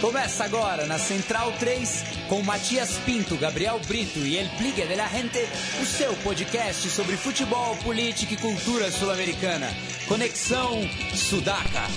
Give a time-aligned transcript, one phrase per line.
[0.00, 5.06] Começa agora na Central 3 com Matias Pinto, Gabriel Brito e El Pligue de la
[5.08, 5.46] Gente,
[5.80, 9.68] o seu podcast sobre futebol, política e cultura sul-americana.
[10.06, 11.88] Conexão Sudaca.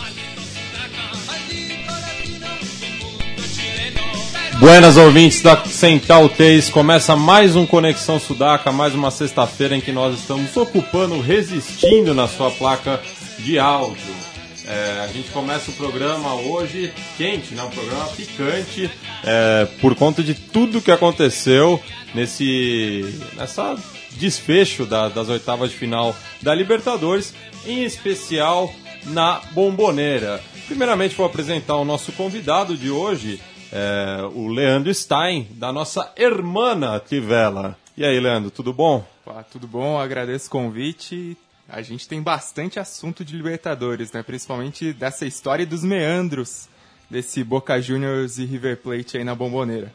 [4.60, 9.92] Buenas ouvintes da Central 3, começa mais um Conexão Sudaca, mais uma sexta-feira em que
[9.92, 13.00] nós estamos ocupando, resistindo na sua placa
[13.40, 14.37] de áudio.
[14.68, 17.64] É, a gente começa o programa hoje quente, né?
[17.64, 18.92] um programa picante,
[19.24, 21.82] é, por conta de tudo que aconteceu
[22.14, 23.78] nesse nessa
[24.12, 27.34] desfecho da, das oitavas de final da Libertadores,
[27.66, 28.70] em especial
[29.06, 30.42] na Bomboneira.
[30.68, 33.40] Primeiramente vou apresentar o nosso convidado de hoje,
[33.72, 37.78] é, o Leandro Stein, da nossa Hermana Tivela.
[37.96, 39.06] E aí, Leandro, tudo bom?
[39.24, 41.38] Pá, tudo bom, agradeço o convite.
[41.70, 44.24] A gente tem bastante assunto de Libertadores, né?
[44.24, 46.70] Principalmente dessa história dos meandros
[47.10, 49.94] desse Boca Juniors e River Plate aí na Bomboneira.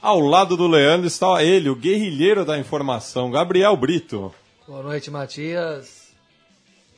[0.00, 4.34] Ao lado do Leandro está ele, o guerrilheiro da informação, Gabriel Brito.
[4.66, 6.08] Boa noite, Matias.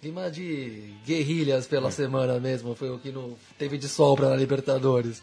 [0.01, 5.21] Clima de guerrilhas pela semana mesmo, foi o que não teve de sobra na Libertadores.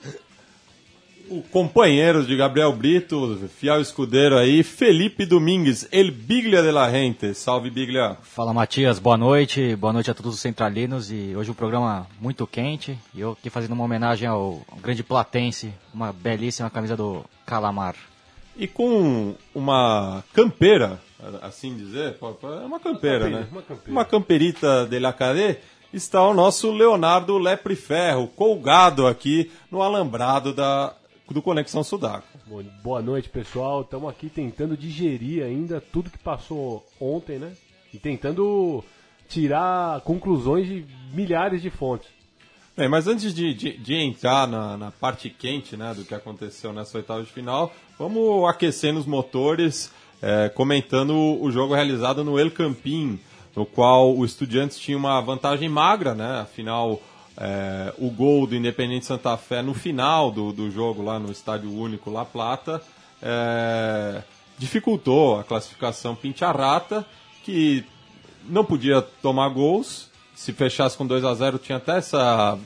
[1.30, 7.36] O companheiro de Gabriel Brito, fiel escudeiro aí, Felipe Domingues, El Biglia de la Gente.
[7.36, 8.17] Salve, Biglia.
[8.23, 8.97] Fala, Matias.
[8.97, 9.75] Boa noite.
[9.75, 11.11] Boa noite a todos os centralinos.
[11.11, 12.97] E hoje um programa muito quente.
[13.13, 17.95] E eu aqui fazendo uma homenagem ao, grande platense, uma belíssima camisa do Calamar.
[18.58, 20.99] E com uma campeira,
[21.43, 23.47] assim dizer, é uma campeira, né?
[23.52, 23.91] Uma campeira.
[23.91, 25.58] Uma camperita de la Cadê,
[25.93, 30.93] está o nosso Leonardo Lepre Ferro, colgado aqui no alambrado da,
[31.33, 32.27] do Conexão Sudaco.
[32.83, 33.81] Boa noite, pessoal.
[33.81, 37.53] Estamos aqui tentando digerir ainda tudo que passou ontem, né?
[37.94, 38.83] E tentando
[39.27, 42.09] tirar conclusões de milhares de fontes.
[42.75, 46.71] Bem, mas antes de, de, de entrar na, na parte quente né, do que aconteceu
[46.71, 52.52] nessa oitava de final, vamos aquecendo os motores, é, comentando o jogo realizado no El
[52.52, 53.20] Campín,
[53.53, 56.39] no qual o Estudiantes tinha uma vantagem magra, né?
[56.39, 57.02] Afinal,
[57.37, 61.73] é, o gol do Independente Santa Fé no final do, do jogo lá no Estádio
[61.73, 62.81] Único La Plata
[63.21, 64.21] é,
[64.57, 67.05] dificultou a classificação Pincharrata,
[67.43, 67.85] que
[68.47, 70.09] não podia tomar gols.
[70.35, 72.57] Se fechasse com 2 a 0 tinha até essa,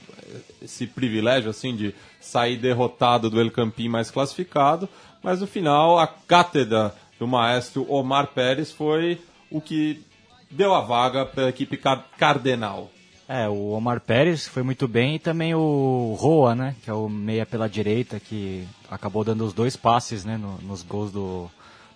[0.61, 4.87] esse privilégio assim de sair derrotado do El Campín mais classificado,
[5.21, 9.19] mas no final a cátedra do maestro Omar Pérez foi
[9.49, 10.01] o que
[10.49, 12.89] deu a vaga para a equipe car- cardenal.
[13.35, 16.75] É, o Omar Pérez foi muito bem e também o Roa, né?
[16.83, 20.83] Que é o meia pela direita, que acabou dando os dois passes né, no- nos
[20.83, 21.49] gols do,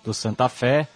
[0.03, 0.87] do Santa Fé.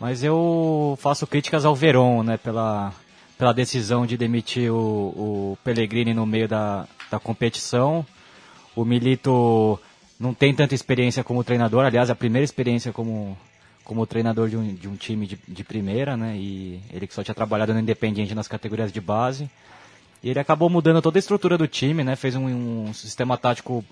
[0.00, 2.36] Mas eu faço críticas ao Verón, né?
[2.36, 2.92] Pela,
[3.38, 8.04] pela decisão de demitir o, o Pellegrini no meio da, da competição.
[8.74, 9.78] O Milito
[10.18, 13.38] não tem tanta experiência como treinador, aliás, a primeira experiência como,
[13.84, 16.34] como treinador de um, de um time de, de primeira, né?
[16.36, 19.48] E ele que só tinha trabalhado no Independiente nas categorias de base.
[20.26, 22.16] E ele acabou mudando toda a estrutura do time, né?
[22.16, 22.48] Fez um,
[22.88, 23.84] um sistema tático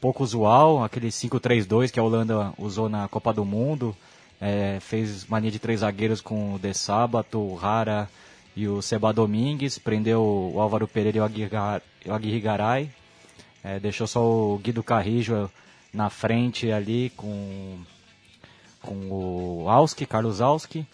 [0.00, 3.94] pouco usual, aquele 5-3-2 que a Holanda usou na Copa do Mundo.
[4.40, 8.08] É, fez mania de três zagueiros com o De Sábato, o Rara
[8.56, 9.76] e o Seba Domingues.
[9.78, 10.22] Prendeu
[10.54, 12.90] o Álvaro Pereira e o Aguirre- o Aguirre Garay.
[13.62, 15.50] É, deixou só o Guido Carrijo
[15.92, 17.76] na frente ali com,
[18.80, 20.86] com o Alski, Carlos Alski.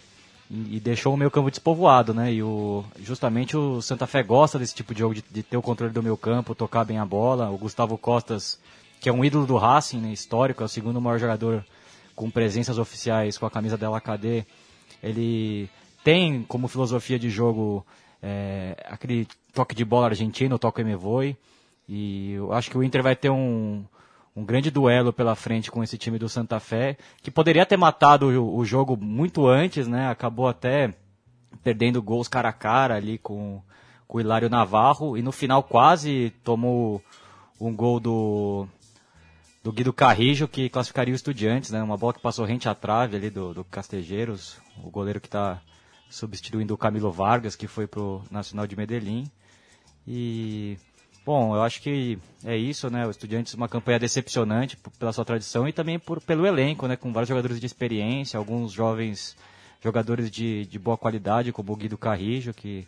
[0.51, 2.33] E, deixou o meio campo despovoado, né?
[2.33, 5.63] E o, justamente o Santa Fé gosta desse tipo de jogo, de, de ter o
[5.63, 7.49] controle do meio campo, tocar bem a bola.
[7.51, 8.59] O Gustavo Costas,
[9.01, 11.65] que é um ídolo do Racing, né, histórico, é o segundo maior jogador
[12.17, 14.45] com presenças oficiais com a camisa dela KD.
[15.01, 15.71] Ele
[16.03, 17.87] tem como filosofia de jogo
[18.21, 20.97] é, aquele toque de bola argentino, toque me.
[21.89, 23.85] E eu acho que o Inter vai ter um,
[24.35, 28.29] um grande duelo pela frente com esse time do Santa Fé, que poderia ter matado
[28.29, 30.09] o, o jogo muito antes, né?
[30.09, 30.95] Acabou até
[31.63, 33.61] perdendo gols cara a cara ali com,
[34.07, 37.03] com o Hilário Navarro e no final quase tomou
[37.61, 38.67] um gol do,
[39.63, 41.83] do Guido Carrijo que classificaria o Estudiantes, né?
[41.83, 45.61] Uma bola que passou rente à trave ali do, do Castejeiros, o goleiro que está
[46.09, 49.31] substituindo o Camilo Vargas, que foi pro Nacional de Medellín.
[50.07, 50.79] E
[51.25, 53.07] Bom, eu acho que é isso, né?
[53.07, 56.97] O Estudiantes uma campanha decepcionante pela sua tradição e também por, pelo elenco, né?
[56.97, 59.37] Com vários jogadores de experiência, alguns jovens
[59.83, 62.87] jogadores de, de boa qualidade, como o Guido Carrijo, que,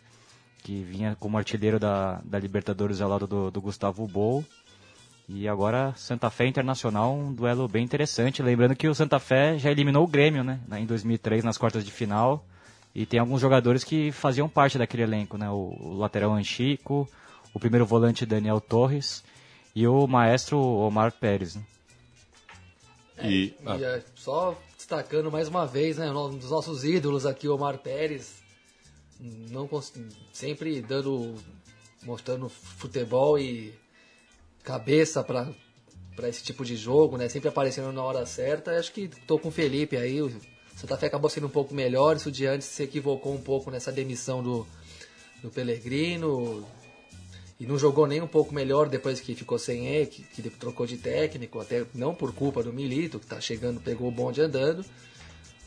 [0.63, 4.43] que vinha como artilheiro da, da Libertadores ao lado do, do Gustavo Bol.
[5.27, 8.43] E agora Santa Fé Internacional, um duelo bem interessante.
[8.43, 10.59] Lembrando que o Santa Fé já eliminou o Grêmio, né?
[10.73, 12.45] Em 2003, nas quartas de final.
[12.93, 15.49] E tem alguns jogadores que faziam parte daquele elenco, né?
[15.49, 17.07] O, o lateral Anchico,
[17.53, 19.23] o primeiro volante Daniel Torres
[19.75, 21.55] e o maestro Omar Pérez.
[21.55, 21.63] Né?
[23.21, 27.55] E, E é, só destacando mais uma vez, né, um dos nossos ídolos aqui, o
[27.55, 28.41] Omar Pérez,
[29.19, 29.69] não
[30.31, 31.35] sempre dando,
[32.03, 33.73] mostrando futebol e
[34.63, 35.49] cabeça para
[36.15, 38.77] para esse tipo de jogo, né, sempre aparecendo na hora certa.
[38.77, 40.31] Acho que tô com o Felipe aí, o
[40.75, 43.91] Santa Fé acabou sendo um pouco melhor, isso de antes se equivocou um pouco nessa
[43.91, 44.67] demissão do,
[45.41, 46.65] do Pellegrino,
[47.59, 50.85] e não jogou nem um pouco melhor depois que ficou sem ele, que, que trocou
[50.85, 54.83] de técnico, até não por culpa do Milito, que tá chegando, pegou o bonde andando.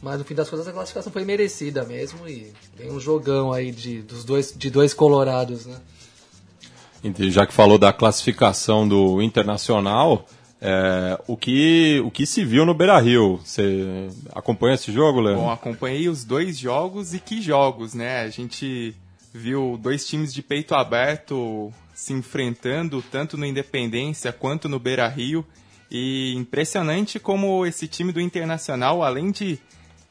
[0.02, 3.70] Mas no fim das contas a classificação foi merecida mesmo e tem um jogão aí
[3.70, 5.76] de, dos dois, de dois colorados, né?
[7.02, 7.30] Entendi.
[7.30, 10.26] Já que falou da classificação do Internacional,
[10.60, 13.40] é, o, que, o que se viu no Beira Rio?
[13.44, 15.36] Você acompanha esse jogo, Léo?
[15.36, 18.20] Bom, acompanhei os dois jogos e que jogos, né?
[18.20, 18.94] A gente
[19.36, 25.46] viu dois times de peito aberto se enfrentando tanto no Independência quanto no Beira Rio.
[25.90, 29.58] E impressionante como esse time do Internacional, além de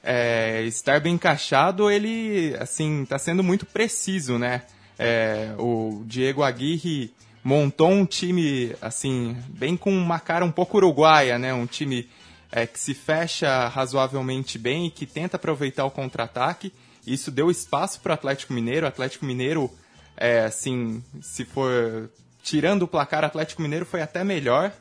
[0.01, 4.61] é, estar bem encaixado, ele assim está sendo muito preciso, né?
[4.97, 7.13] É, o Diego Aguirre
[7.43, 11.53] montou um time assim bem com uma cara um pouco uruguaia, né?
[11.53, 12.07] Um time
[12.51, 16.71] é, que se fecha razoavelmente bem e que tenta aproveitar o contra-ataque.
[17.05, 18.85] Isso deu espaço para o Atlético Mineiro.
[18.85, 19.71] O Atlético Mineiro,
[20.17, 22.09] é, assim, se for
[22.41, 24.71] tirando o placar, o Atlético Mineiro foi até melhor.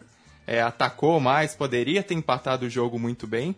[0.46, 3.54] É, atacou mais, poderia ter empatado o jogo muito bem.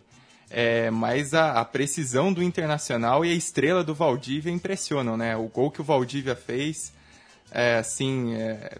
[0.49, 5.35] É, mas a, a precisão do Internacional e a estrela do Valdívia impressionam, né?
[5.35, 6.93] O gol que o Valdívia fez,
[7.51, 8.77] é, assim, é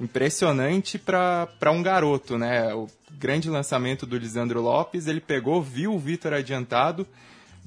[0.00, 2.72] impressionante para um garoto, né?
[2.72, 7.06] O grande lançamento do Lisandro Lopes, ele pegou, viu o Vitor adiantado,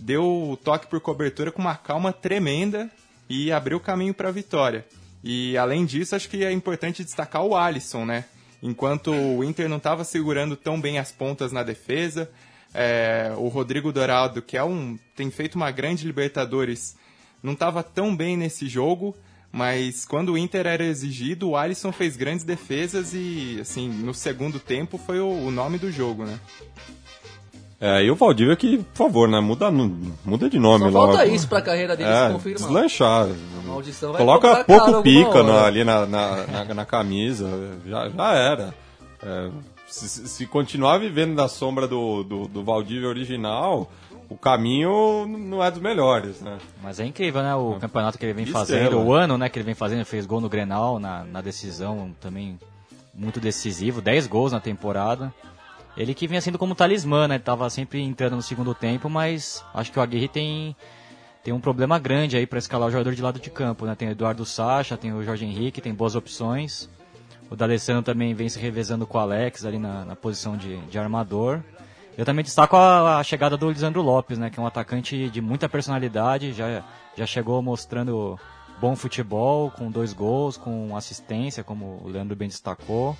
[0.01, 2.89] deu o toque por cobertura com uma calma tremenda
[3.29, 4.85] e abriu o caminho para a vitória.
[5.23, 8.25] E além disso, acho que é importante destacar o Alisson, né?
[8.61, 12.29] Enquanto o Inter não estava segurando tão bem as pontas na defesa,
[12.73, 16.95] é, o Rodrigo Dourado, que é um, tem feito uma grande Libertadores,
[17.41, 19.15] não estava tão bem nesse jogo,
[19.51, 24.59] mas quando o Inter era exigido, o Alisson fez grandes defesas e, assim, no segundo
[24.59, 26.39] tempo foi o, o nome do jogo, né?
[27.83, 29.39] É, e o Valdívia que, por favor, né?
[29.39, 31.13] Muda, muda de nome Só logo.
[31.13, 32.59] falta isso pra carreira dele é, se confirmar.
[32.61, 33.27] Deslanchar.
[33.27, 37.49] A maldição vai Coloca pouco pica na- ali na, na, na, na camisa.
[37.87, 38.73] Já, já era.
[39.23, 39.49] É,
[39.87, 43.91] se, se continuar vivendo na sombra do, do, do Valdívia original,
[44.29, 46.59] o caminho não é dos melhores, né?
[46.83, 47.55] Mas é incrível, né?
[47.55, 49.03] O campeonato que ele vem Que fazendo, estrela.
[49.03, 52.11] o ano né, que ele vem fazendo, ele fez gol no Grenal, na, na decisão
[52.21, 52.59] também
[53.13, 55.33] muito decisivo, 10 gols na temporada.
[55.95, 57.35] Ele que vinha sendo como talismã, né?
[57.35, 60.75] Ele tava sempre entrando no segundo tempo, mas acho que o Aguirre tem,
[61.43, 63.95] tem um problema grande aí para escalar o jogador de lado de campo, né?
[63.95, 66.89] Tem o Eduardo Sacha, tem o Jorge Henrique, tem boas opções.
[67.49, 70.97] O D'Alessandro também vem se revezando com o Alex ali na, na posição de, de
[70.97, 71.61] armador.
[72.17, 75.41] Eu também destaco a, a chegada do Lisandro Lopes, né, que é um atacante de
[75.41, 76.83] muita personalidade, já,
[77.17, 78.39] já chegou mostrando
[78.79, 83.17] bom futebol, com dois gols, com assistência, como o Leandro bem destacou.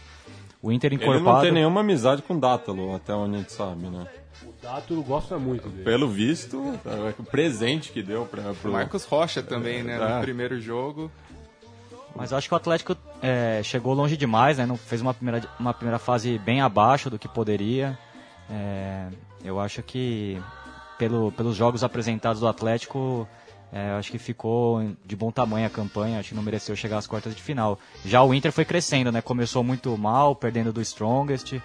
[0.62, 1.42] O Inter Ele não encorpado...
[1.42, 4.06] tem nenhuma amizade com o Dátalo, até onde a gente sabe, né?
[4.44, 5.84] O Dato gosta muito dele.
[5.84, 8.72] Pelo visto, é o presente que deu pra, pro...
[8.72, 9.96] Marcos Rocha também, né?
[9.96, 10.16] É.
[10.16, 11.12] No primeiro jogo.
[12.16, 14.66] Mas eu acho que o Atlético é, chegou longe demais, né?
[14.66, 17.98] Não fez uma primeira, uma primeira fase bem abaixo do que poderia.
[18.50, 19.08] É,
[19.44, 20.42] eu acho que
[20.98, 23.28] pelo, pelos jogos apresentados do Atlético,
[23.74, 27.08] é, acho que ficou de bom tamanho a campanha, acho que não mereceu chegar às
[27.08, 27.80] quartas de final.
[28.04, 29.22] Já o Inter foi crescendo, né?
[29.22, 31.62] Começou muito mal, perdendo do Strongest.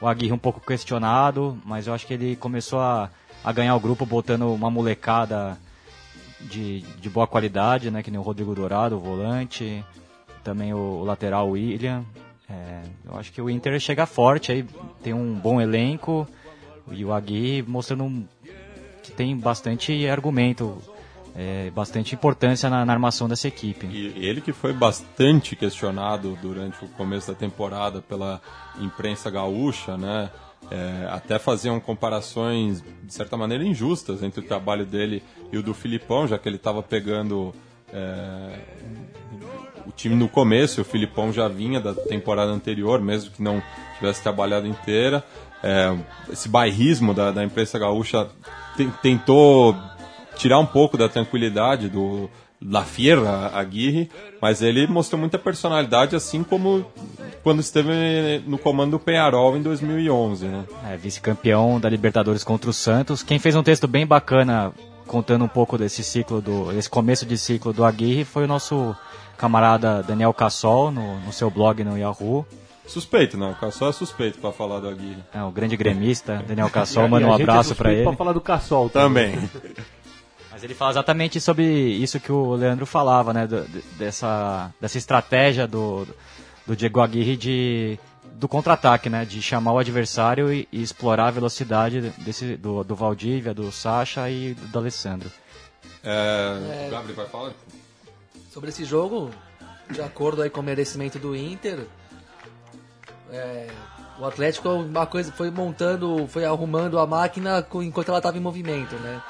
[0.00, 3.10] O Aguirre um pouco questionado, mas eu acho que ele começou a,
[3.44, 5.58] a ganhar o grupo botando uma molecada
[6.40, 8.02] de, de boa qualidade, né?
[8.02, 9.84] Que nem o Rodrigo Dourado, o volante,
[10.44, 12.04] também o, o lateral William.
[12.48, 14.64] É, eu acho que o Inter chega forte aí,
[15.02, 16.26] tem um bom elenco
[16.90, 18.26] e o Aguirre mostrando
[19.02, 20.82] que tem bastante argumento,
[21.34, 23.86] é, bastante importância na, na armação dessa equipe.
[23.86, 28.40] E ele que foi bastante questionado durante o começo da temporada pela
[28.80, 30.30] imprensa gaúcha, né?
[30.70, 35.72] É, até faziam comparações, de certa maneira, injustas entre o trabalho dele e o do
[35.72, 37.54] Filipão, já que ele estava pegando
[37.92, 38.58] é,
[39.86, 43.62] o time no começo, o Filipão já vinha da temporada anterior, mesmo que não
[43.98, 45.24] tivesse trabalhado inteira.
[45.62, 45.96] É,
[46.30, 48.28] esse bairrismo da, da imprensa gaúcha
[48.76, 49.74] ten- tentou
[50.40, 52.30] tirar um pouco da tranquilidade do
[52.64, 56.84] La Fierra Aguirre, mas ele mostrou muita personalidade, assim como
[57.42, 60.64] quando esteve no comando do Penharol em 2011, né?
[60.90, 63.22] É, vice-campeão da Libertadores contra o Santos.
[63.22, 64.72] Quem fez um texto bem bacana
[65.06, 68.96] contando um pouco desse ciclo do desse começo de ciclo do Aguirre foi o nosso
[69.36, 72.46] camarada Daniel Cassol no, no seu blog no Yahoo.
[72.86, 73.52] Suspeito, não.
[73.52, 75.22] O Cassol é suspeito pra falar do Aguirre.
[75.32, 78.04] É, o grande gremista, Daniel Cassol, manda um é abraço pra suspeito ele.
[78.04, 79.34] Pra falar do Cassol Também.
[80.60, 83.46] Mas ele fala exatamente sobre isso que o Leandro falava, né?
[83.46, 86.06] do- de- dessa, dessa estratégia do,
[86.66, 87.98] do Diego Aguirre de,
[88.34, 89.24] do contra-ataque, né?
[89.24, 94.28] De chamar o adversário e, e explorar a velocidade desse, do, do Valdívia, do Sacha
[94.28, 95.30] e do Alessandro.
[96.04, 97.52] É, o Gabriel vai falar?
[98.52, 99.30] Sobre esse jogo,
[99.90, 101.86] de acordo aí com o merecimento do Inter,
[103.32, 103.66] é,
[104.18, 108.40] o Atlético uma coisa foi montando, foi arrumando a máquina com- enquanto ela estava em
[108.40, 109.22] movimento, né?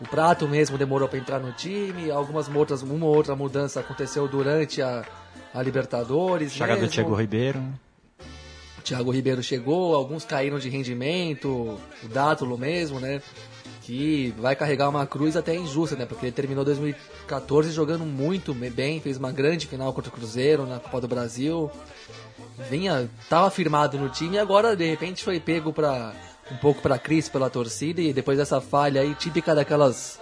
[0.00, 4.26] O Prato mesmo demorou para entrar no time, algumas outras, uma ou outra mudança aconteceu
[4.26, 5.04] durante a,
[5.52, 6.52] a Libertadores.
[6.52, 6.88] Chegada do.
[6.88, 7.62] Thiago Ribeiro.
[8.78, 11.48] O Thiago Ribeiro chegou, alguns caíram de rendimento,
[12.02, 13.22] o Dátulo mesmo, né?
[13.82, 16.06] Que vai carregar uma cruz até injusta, né?
[16.06, 20.80] Porque ele terminou 2014 jogando muito bem, fez uma grande final contra o Cruzeiro na
[20.80, 21.70] Copa do Brasil.
[22.68, 26.12] Vinha, tava firmado no time e agora de repente foi pego para
[26.50, 30.20] um pouco para crise pela torcida e depois dessa falha aí típica daquelas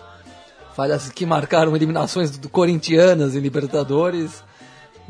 [0.74, 4.42] falhas que marcaram eliminações do corintianas em Libertadores.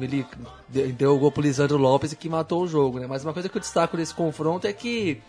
[0.01, 0.27] Ele
[0.69, 3.07] de- deu o gol pro Lisandro Lopes que matou o jogo, né?
[3.07, 5.21] Mas uma coisa que eu destaco desse confronto é que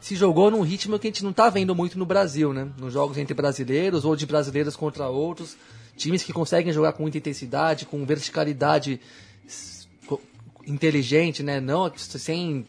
[0.00, 2.68] se jogou num ritmo que a gente não tá vendo muito no Brasil, né?
[2.78, 5.56] Nos jogos entre brasileiros ou de brasileiros contra outros.
[5.96, 9.00] Times que conseguem jogar com muita intensidade, com verticalidade
[10.66, 11.60] inteligente, né?
[11.60, 12.66] Não sem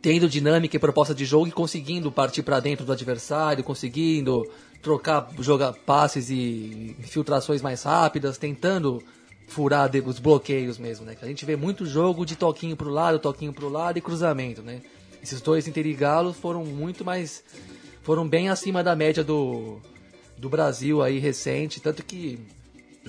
[0.00, 4.48] tendo dinâmica e proposta de jogo e conseguindo partir para dentro do adversário, conseguindo
[4.80, 9.02] trocar, jogar passes e infiltrações mais rápidas, tentando
[9.48, 11.14] furar os bloqueios mesmo, né?
[11.14, 14.62] Que a gente vê muito jogo de toquinho pro lado, toquinho pro lado e cruzamento,
[14.62, 14.82] né?
[15.22, 17.42] Esses dois intergalos foram muito mais
[18.02, 19.78] foram bem acima da média do
[20.36, 22.38] do Brasil aí recente, tanto que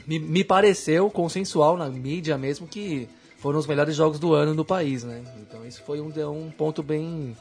[0.08, 3.08] me, me pareceu consensual na mídia mesmo que
[3.40, 5.22] foram os melhores jogos do ano no país, né?
[5.42, 7.36] Então isso foi um, um ponto bem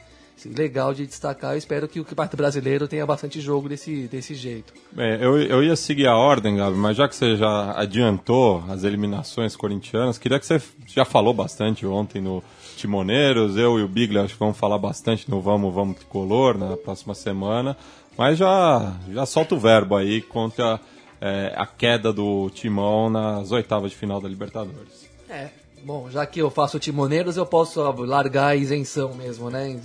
[0.45, 1.53] legal de destacar.
[1.53, 4.73] Eu espero que o Campeonato Brasileiro tenha bastante jogo desse, desse jeito.
[4.91, 8.83] Bem, eu, eu ia seguir a ordem, Gabi, mas já que você já adiantou as
[8.83, 12.41] eliminações corintianas, queria que você já falou bastante ontem no
[12.77, 16.77] Timoneiros, eu e o Biglia acho que vamos falar bastante no Vamos Vamos Tricolor na
[16.77, 17.75] próxima semana,
[18.17, 20.79] mas já, já solta o verbo aí contra
[21.19, 25.09] é, a queda do Timão nas oitavas de final da Libertadores.
[25.29, 25.49] É,
[25.83, 29.79] bom, já que eu faço timoneiros, eu posso largar a isenção mesmo, né?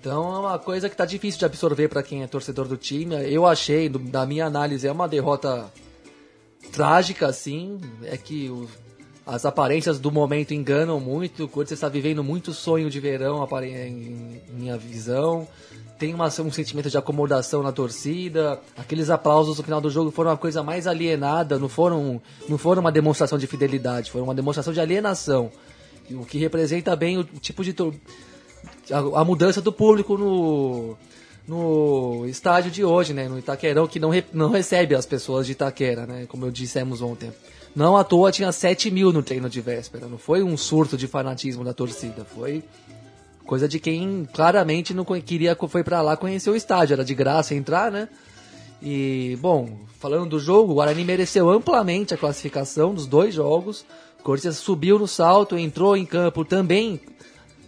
[0.00, 3.14] Então é uma coisa que tá difícil de absorver para quem é torcedor do time.
[3.32, 5.72] Eu achei, da minha análise, é uma derrota
[6.72, 7.80] trágica, assim.
[8.04, 8.68] É que o-
[9.26, 11.44] as aparências do momento enganam muito.
[11.44, 15.46] O Corinthians está vivendo muito sonho de verão, em minha visão.
[15.98, 18.58] Tem uma- um sentimento de acomodação na torcida.
[18.76, 22.80] Aqueles aplausos no final do jogo foram uma coisa mais alienada, não foram, não foram
[22.80, 25.52] uma demonstração de fidelidade, foram uma demonstração de alienação.
[26.10, 27.72] O que representa bem o tipo de.
[28.90, 30.96] a, a mudança do público no,
[31.46, 33.28] no estádio de hoje, né?
[33.28, 36.26] No Itaquerão, que não, re- não recebe as pessoas de Itaquera, né?
[36.28, 37.30] Como eu dissemos ontem.
[37.74, 40.06] Não à toa tinha 7 mil no treino de véspera.
[40.06, 42.24] Não foi um surto de fanatismo da torcida.
[42.24, 42.62] Foi
[43.46, 46.94] coisa de quem claramente não queria, foi pra lá conhecer o estádio.
[46.94, 48.08] Era de graça entrar, né?
[48.82, 53.86] E, bom, falando do jogo, o Guarani mereceu amplamente a classificação dos dois jogos.
[54.20, 57.00] O Corinthians subiu no salto, entrou em campo também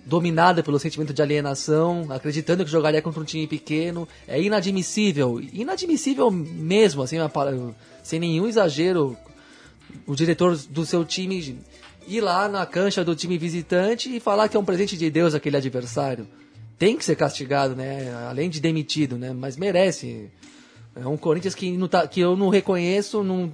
[0.04, 4.06] dominada pelo sentimento de alienação, acreditando que jogaria contra um time pequeno.
[4.28, 7.16] É inadmissível, inadmissível mesmo, assim,
[8.02, 9.16] sem nenhum exagero,
[10.06, 11.58] o diretor do seu time
[12.06, 15.34] ir lá na cancha do time visitante e falar que é um presente de Deus
[15.34, 16.26] aquele adversário.
[16.78, 18.12] Tem que ser castigado, né?
[18.28, 19.32] Além de demitido, né?
[19.32, 20.30] Mas merece.
[20.96, 23.52] É um Corinthians que, não tá, que eu não reconheço, não,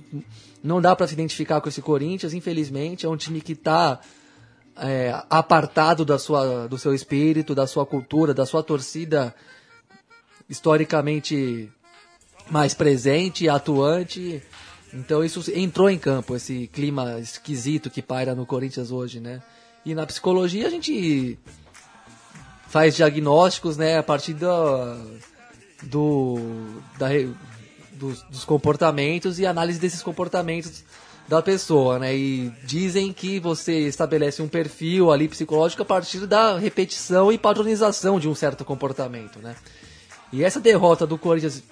[0.62, 3.06] não dá para se identificar com esse Corinthians, infelizmente.
[3.06, 4.00] É um time que está
[4.76, 9.34] é, apartado da sua, do seu espírito, da sua cultura, da sua torcida
[10.48, 11.70] historicamente
[12.50, 14.42] mais presente, atuante.
[14.92, 19.40] Então isso entrou em campo, esse clima esquisito que paira no Corinthians hoje, né?
[19.84, 21.38] E na psicologia a gente
[22.68, 26.38] faz diagnósticos, né, a partir do,
[26.98, 27.08] da,
[27.92, 30.84] dos, dos comportamentos e análise desses comportamentos
[31.26, 32.14] da pessoa, né?
[32.14, 38.18] E dizem que você estabelece um perfil ali psicológico a partir da repetição e padronização
[38.18, 39.54] de um certo comportamento, né?
[40.32, 41.62] E essa derrota do Corinthians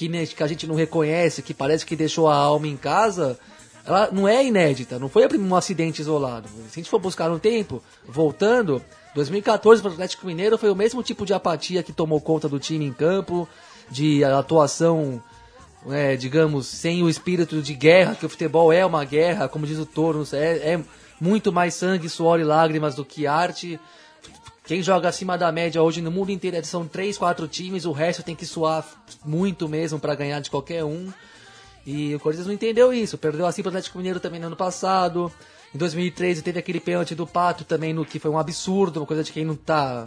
[0.00, 3.38] que, ne- que a gente não reconhece, que parece que deixou a alma em casa,
[3.84, 6.48] ela não é inédita, não foi um acidente isolado.
[6.70, 8.82] Se a gente for buscar no tempo, voltando,
[9.14, 12.58] 2014 para o Atlético Mineiro foi o mesmo tipo de apatia que tomou conta do
[12.58, 13.46] time em campo,
[13.90, 15.22] de atuação,
[15.90, 19.78] é, digamos, sem o espírito de guerra, que o futebol é uma guerra, como diz
[19.78, 20.80] o Toro, é, é
[21.20, 23.78] muito mais sangue, suor e lágrimas do que arte.
[24.70, 28.22] Quem joga acima da média hoje no mundo inteiro são três, quatro times, o resto
[28.22, 28.86] tem que suar
[29.24, 31.12] muito mesmo para ganhar de qualquer um.
[31.84, 35.28] E o Corinthians não entendeu isso, perdeu assim pro Atlético Mineiro também no ano passado.
[35.74, 39.24] Em 2013 teve aquele pênalti do Pato também, no que foi um absurdo, uma coisa
[39.24, 40.06] de quem não tá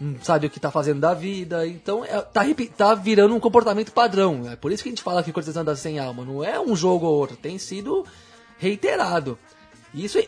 [0.00, 1.66] não sabe o que tá fazendo da vida.
[1.66, 2.40] Então é, tá,
[2.74, 4.50] tá virando um comportamento padrão.
[4.50, 6.24] É por isso que a gente fala que o Corinthians anda sem alma.
[6.24, 8.06] Não é um jogo ou outro, tem sido
[8.56, 9.38] reiterado.
[9.92, 10.18] Isso,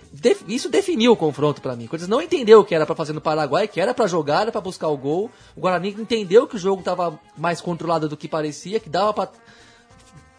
[0.49, 1.87] isso definiu o confronto para mim.
[1.87, 4.61] Corinthians não entendeu o que era para fazer no Paraguai, que era para jogar, para
[4.61, 5.31] buscar o gol.
[5.57, 9.31] O Guarani entendeu que o jogo estava mais controlado do que parecia, que dava para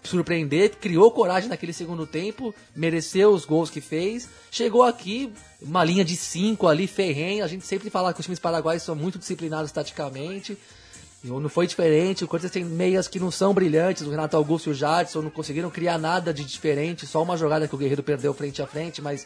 [0.03, 4.27] surpreender, criou coragem naquele segundo tempo, mereceu os gols que fez.
[4.51, 7.45] Chegou aqui, uma linha de cinco ali, ferrenha.
[7.45, 10.57] A gente sempre fala que os times paraguaios são muito disciplinados taticamente.
[11.23, 12.23] Não foi diferente.
[12.23, 14.03] O Corinthians tem meias que não são brilhantes.
[14.03, 17.07] O Renato Augusto e o Jadson não conseguiram criar nada de diferente.
[17.07, 19.25] Só uma jogada que o Guerreiro perdeu frente a frente, mas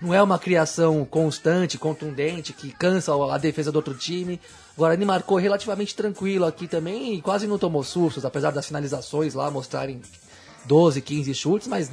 [0.00, 4.40] não é uma criação constante, contundente, que cansa a defesa do outro time.
[4.76, 9.34] O Guarani marcou relativamente tranquilo aqui também e quase não tomou sustos, apesar das finalizações
[9.34, 10.00] lá mostrarem
[10.64, 11.90] 12, 15 chutes, mas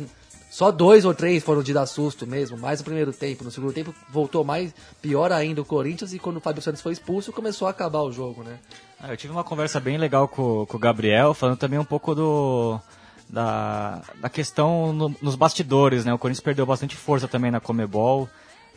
[0.50, 3.43] só dois ou três foram de dar susto mesmo, mais no primeiro tempo.
[3.43, 6.93] No segundo tempo voltou mais, pior ainda o Corinthians, e quando o Fábio Santos foi
[6.93, 8.60] expulso, começou a acabar o jogo, né?
[9.03, 12.13] Ah, eu tive uma conversa bem legal com, com o Gabriel, falando também um pouco
[12.13, 12.79] do,
[13.27, 16.13] da, da questão no, nos bastidores, né?
[16.13, 18.29] O Corinthians perdeu bastante força também na Comebol,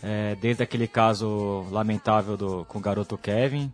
[0.02, 3.70] é, desde aquele caso lamentável do, com o garoto Kevin.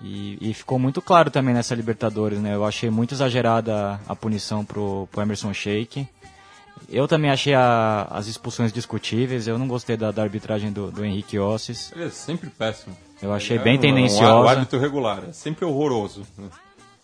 [0.00, 2.54] E, e, ficou muito claro também nessa Libertadores, né?
[2.54, 6.06] Eu achei muito exagerada a punição pro, pro Emerson Sheik.
[6.88, 9.48] Eu também achei a, as expulsões discutíveis.
[9.48, 11.90] Eu não gostei da, da arbitragem do, do Henrique Ossis.
[11.90, 12.96] Ele é sempre péssimo.
[13.22, 14.34] Eu achei é bem tendenciosa.
[14.34, 16.22] Um, um árbitro regular, é sempre horroroso.
[16.36, 16.48] Né?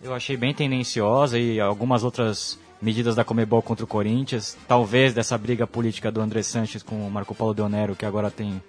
[0.01, 4.57] Eu achei bem tendenciosa e algumas outras medidas da Comebol contra o Corinthians.
[4.67, 8.61] Talvez dessa briga política do André Sanches com o Marco Paulo Deonero, que agora tem,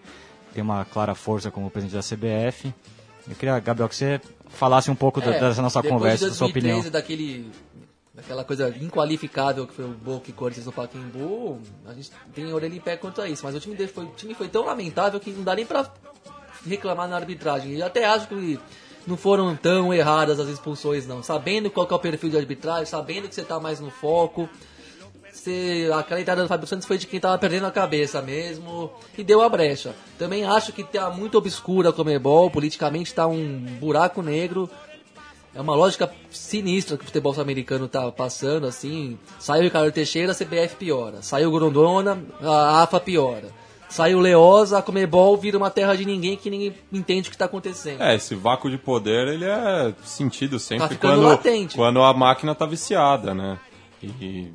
[0.55, 2.73] tem uma clara força como presidente da CBF.
[3.29, 6.83] Eu queria, Gabriel, que você falasse um pouco é, dessa nossa conversa, da sua opinião.
[6.91, 7.51] daquele
[8.17, 12.75] aquela coisa inqualificável que foi o Boca e Corinthians no Pacaembu, a gente tem orelha
[12.75, 13.45] em pé quanto a isso.
[13.45, 15.85] Mas o time, foi, o time foi tão lamentável que não dá nem pra
[16.69, 17.75] reclamar na arbitragem.
[17.75, 18.59] E até acho que
[19.07, 21.23] não foram tão erradas as expulsões, não.
[21.23, 24.49] Sabendo qual é o perfil de arbitragem, sabendo que você tá mais no foco.
[25.33, 29.23] Você, aquela entrada do Fábio Santos foi de quem tava perdendo a cabeça mesmo e
[29.23, 29.95] deu a brecha.
[30.19, 34.69] Também acho que tá muito obscura a Comebol, politicamente tá um buraco negro.
[35.55, 39.19] É uma lógica sinistra que o futebol americano tá passando, assim.
[39.39, 41.23] Saiu o Ricardo Teixeira, a CBF piora.
[41.23, 43.49] Saiu o Grondona, a AFA piora.
[43.89, 47.45] Saiu Leosa, a Comebol vira uma terra de ninguém que ninguém entende o que está
[47.45, 48.03] acontecendo.
[48.03, 51.77] É, esse vácuo de poder, ele é sentido sempre tá quando, latente.
[51.77, 53.59] quando a máquina tá viciada, né?
[54.03, 54.53] E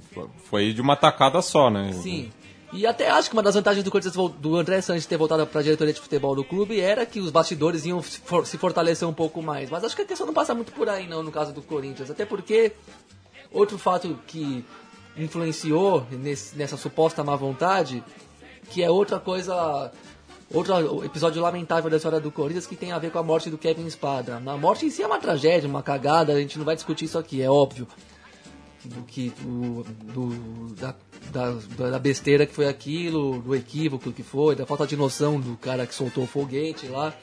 [0.50, 1.92] foi de uma tacada só, né?
[1.94, 2.32] Sim.
[2.74, 5.60] E até acho que uma das vantagens do Corinthians do André Sanches ter voltado para
[5.60, 9.42] a diretoria de futebol do clube era que os bastidores iam se fortalecer um pouco
[9.42, 9.70] mais.
[9.70, 12.10] Mas acho que a questão não passa muito por aí, não, no caso do Corinthians.
[12.10, 12.72] Até porque
[13.52, 14.64] outro fato que
[15.18, 18.02] influenciou nesse, nessa suposta má vontade,
[18.70, 19.92] que é outra coisa.
[20.54, 23.58] Outro episódio lamentável da história do Corinthians que tem a ver com a morte do
[23.58, 24.36] Kevin Espada.
[24.36, 27.18] A morte em si é uma tragédia, uma cagada, a gente não vai discutir isso
[27.18, 27.88] aqui, é óbvio
[28.84, 30.96] do que do, do da,
[31.32, 35.56] da, da, besteira que foi aquilo, do equívoco que foi, da falta de noção do
[35.56, 37.14] cara que soltou o foguete lá.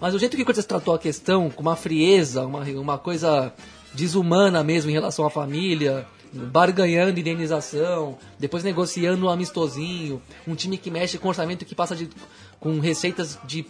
[0.00, 3.52] Mas o jeito que o Corinthians tratou a questão, com uma frieza, uma, uma coisa
[3.94, 10.90] desumana mesmo em relação à família, barganhando indenização, depois negociando um amistosinho, um time que
[10.90, 12.08] mexe com orçamento que passa de,
[12.58, 13.66] com receitas de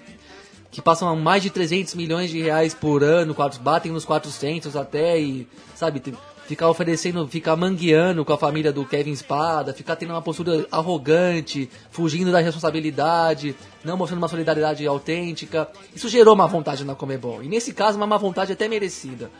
[0.70, 5.20] que passam a mais de 300 milhões de reais por ano, batem nos 400 até
[5.20, 6.00] e, sabe,
[6.46, 11.68] ficar oferecendo, ficar mangueando com a família do Kevin Espada, ficar tendo uma postura arrogante,
[11.90, 15.68] fugindo da responsabilidade, não mostrando uma solidariedade autêntica.
[15.94, 17.42] Isso gerou uma vontade na Comebol.
[17.42, 19.30] E nesse caso, uma má vontade até merecida.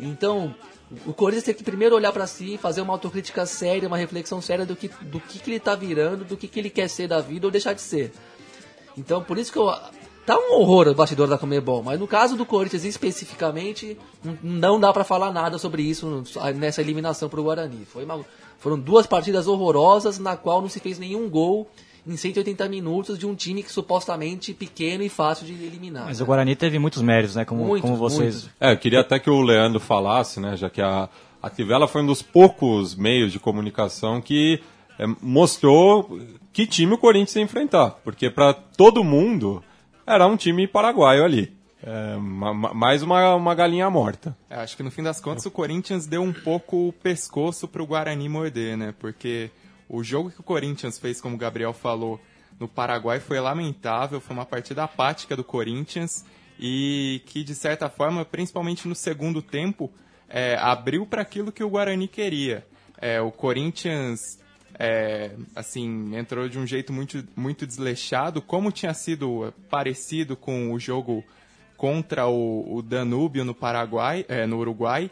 [0.00, 0.54] Então,
[1.06, 4.64] o Corinthians tem que primeiro olhar para si, fazer uma autocrítica séria, uma reflexão séria
[4.64, 7.20] do que, do que, que ele tá virando, do que, que ele quer ser da
[7.20, 8.12] vida ou deixar de ser.
[8.96, 9.70] Então, por isso que eu
[10.28, 13.96] Tá um horror o bastidor da Comebol, mas no caso do Corinthians especificamente,
[14.42, 16.22] não dá para falar nada sobre isso
[16.54, 17.86] nessa eliminação pro Guarani.
[17.86, 18.22] Foi uma,
[18.58, 21.66] foram duas partidas horrorosas na qual não se fez nenhum gol
[22.08, 26.06] em 180 minutos de um time que supostamente pequeno e fácil de eliminar.
[26.06, 26.24] Mas né?
[26.24, 27.44] o Guarani teve muitos méritos, né?
[27.44, 28.34] Como, muitos, como vocês.
[28.34, 28.50] Muitos.
[28.58, 30.56] É, eu queria até que o Leandro falasse, né?
[30.56, 31.08] Já que a,
[31.42, 34.60] a Tivela foi um dos poucos meios de comunicação que
[34.98, 36.18] é, mostrou
[36.52, 37.90] que time o Corinthians ia enfrentar.
[38.02, 39.62] Porque para todo mundo
[40.06, 41.52] era um time paraguaio ali.
[41.80, 42.16] É,
[42.74, 44.36] mais uma, uma galinha morta.
[44.50, 47.82] É, acho que no fim das contas o Corinthians deu um pouco o pescoço para
[47.82, 48.92] o Guarani morder, né?
[48.98, 49.50] Porque
[49.88, 52.20] o jogo que o Corinthians fez, como o Gabriel falou,
[52.58, 56.24] no Paraguai foi lamentável, foi uma partida apática do Corinthians
[56.58, 59.90] e que, de certa forma, principalmente no segundo tempo,
[60.28, 62.66] é, abriu para aquilo que o Guarani queria.
[63.00, 64.40] É, o Corinthians
[64.78, 70.78] é, assim entrou de um jeito muito, muito desleixado, como tinha sido parecido com o
[70.78, 71.24] jogo
[71.76, 75.10] contra o, o Danúbio no Paraguai, é, no Uruguai,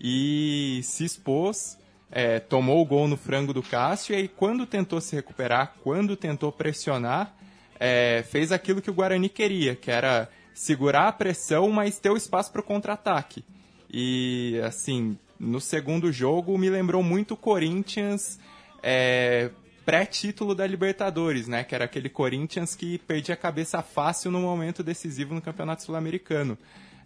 [0.00, 1.78] e se expôs,
[2.10, 6.16] é, tomou o gol no frango do Cássio, e aí quando tentou se recuperar, quando
[6.16, 7.34] tentou pressionar,
[7.78, 12.16] é, fez aquilo que o Guarani queria, que era segurar a pressão, mas ter o
[12.16, 13.44] espaço para o contra-ataque.
[13.90, 18.38] E, assim, no segundo jogo me lembrou muito o Corinthians
[18.82, 19.50] é,
[19.84, 21.64] pré-título da Libertadores, né?
[21.64, 26.58] Que era aquele Corinthians que perdia a cabeça fácil no momento decisivo no Campeonato Sul-Americano.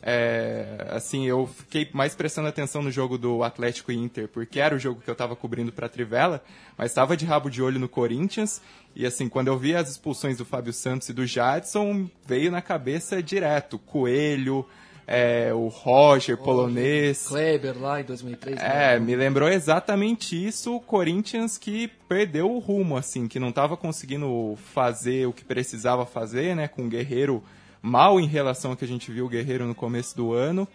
[0.05, 4.75] É, assim, eu fiquei mais prestando atenção no jogo do Atlético e Inter, porque era
[4.75, 6.43] o jogo que eu estava cobrindo para Trivela,
[6.77, 8.61] mas estava de rabo de olho no Corinthians.
[8.97, 12.61] E assim, quando eu vi as expulsões do Fábio Santos e do Jadson, veio na
[12.61, 14.67] cabeça direto Coelho,
[15.07, 17.29] é, o Roger, polonês.
[17.29, 18.59] Kleber lá em 2003.
[18.59, 18.99] É, né?
[18.99, 24.59] me lembrou exatamente isso o Corinthians que perdeu o rumo, assim, que não estava conseguindo
[24.75, 27.43] fazer o que precisava fazer, né, com o Guerreiro
[27.83, 30.67] mal em relação ao que a gente viu o Guerreiro no começo do ano.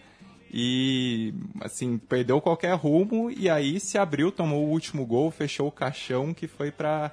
[0.52, 5.72] E, assim, perdeu qualquer rumo e aí se abriu, tomou o último gol, fechou o
[5.72, 7.12] caixão que foi para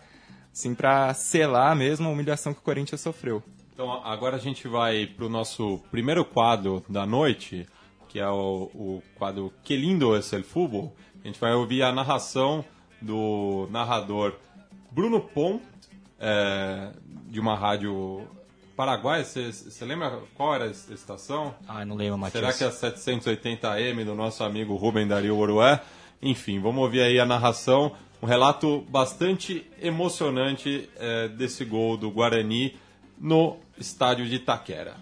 [0.52, 0.76] assim,
[1.14, 3.42] selar mesmo a humilhação que o Corinthians sofreu.
[3.72, 7.66] Então agora a gente vai para o nosso primeiro quadro da noite,
[8.08, 10.94] que é o, o quadro Que Lindo é el Fútbol.
[11.24, 12.64] A gente vai ouvir a narração
[13.02, 14.36] do narrador
[14.92, 15.60] Bruno Pont,
[16.20, 16.92] é,
[17.26, 18.28] de uma rádio
[18.76, 19.24] paraguaia.
[19.24, 21.54] Você lembra qual era a estação?
[21.66, 22.54] Ah, não lembro, Matias.
[22.54, 25.80] Será que é a 780M do nosso amigo Rubem Dario Orué?
[26.20, 32.76] Enfim, vamos ouvir aí a narração, um relato bastante emocionante é, desse gol do Guarani
[33.18, 34.96] no estádio de Itaquera.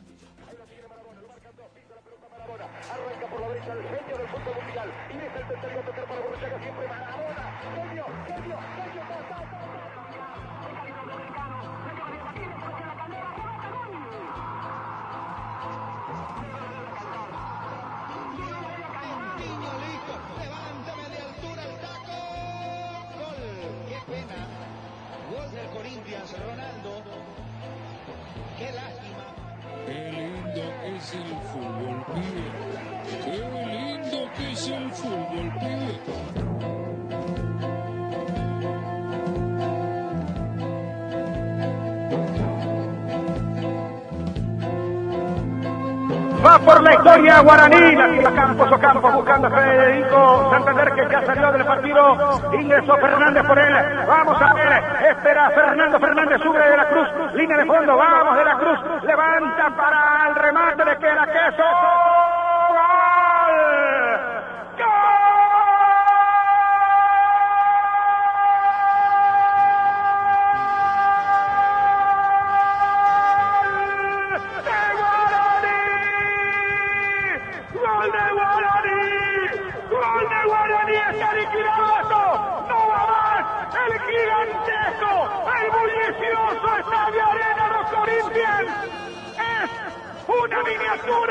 [46.65, 47.97] Por la historia Guaraní.
[48.23, 52.41] La Campos Ocampo buscando a Federico Santander que ya salió del partido.
[52.53, 53.75] Ingresó Fernández por él.
[54.07, 54.83] Vamos a ver.
[55.11, 56.41] Espera Fernando Fernández.
[56.43, 57.09] Sube de la cruz.
[57.35, 57.97] Línea de fondo.
[57.97, 58.79] Vamos de la cruz.
[59.03, 60.85] Levanta para el remate.
[60.85, 61.65] Le queda queso.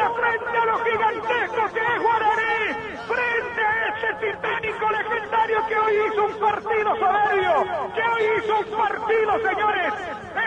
[0.10, 2.73] Frente a lo gigantesco que es Guaraní,
[3.07, 8.77] frente a ese titánico legendario que hoy hizo un partido soberbio, que hoy hizo un
[8.77, 9.93] partido, señores,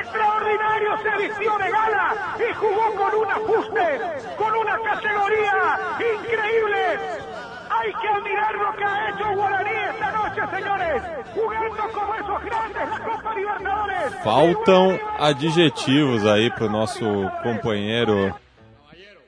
[0.00, 4.00] extraordinario, se vistió de gala y jugó con un ajuste,
[4.37, 7.34] con una categoría increíble.
[7.85, 11.03] Hay que admirar lo que ha hecho Guaraní esta noche, señores,
[11.35, 14.14] jugando como esos grandes la Copa Libertadores.
[14.23, 17.05] Faltam adjetivos aí para o nosso
[17.42, 18.35] companheiro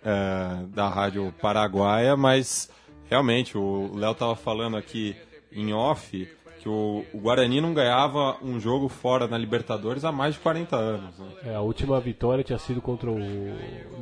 [0.02, 2.70] é, da rádio paraguaia, mas
[3.10, 5.14] realmente o Léo estava falando aqui
[5.52, 6.26] em off
[6.58, 10.74] que o, o, Guarani não ganhava um jogo fora na Libertadores há mais de 40
[10.76, 11.18] anos.
[11.18, 11.26] Né?
[11.44, 13.18] É, a última vitória tinha sido contra o,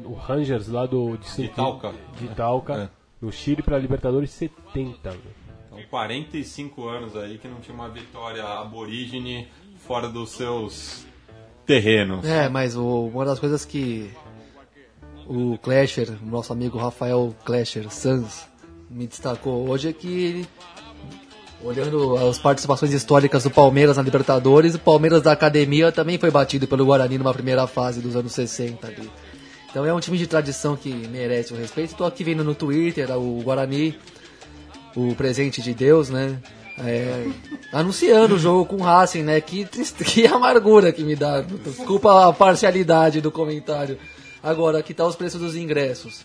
[0.04, 3.03] o Rangers lá do, de, de Talca, de Talca é.
[3.24, 5.10] No Chile para a Libertadores 70.
[5.10, 5.16] Né?
[5.66, 11.06] Então, 45 anos aí que não tinha uma vitória aborígene fora dos seus
[11.64, 12.24] terrenos.
[12.24, 14.10] É, mas o, uma das coisas que
[15.26, 18.46] o Clasher, o nosso amigo Rafael Clasher Sanz,
[18.90, 20.48] me destacou hoje é que ele,
[21.62, 26.68] olhando as participações históricas do Palmeiras na Libertadores, o Palmeiras da Academia também foi batido
[26.68, 29.10] pelo Guarani numa primeira fase dos anos 60 ali.
[29.74, 31.90] Então é um time de tradição que merece o respeito.
[31.90, 33.98] Estou aqui vendo no Twitter o Guarani,
[34.94, 36.38] o presente de Deus, né?
[36.78, 37.26] É,
[37.72, 39.40] anunciando o jogo com o Racing, né?
[39.40, 39.64] Que,
[40.06, 41.40] que amargura que me dá.
[41.40, 43.98] Desculpa a parcialidade do comentário.
[44.40, 46.24] Agora, que tal os preços dos ingressos?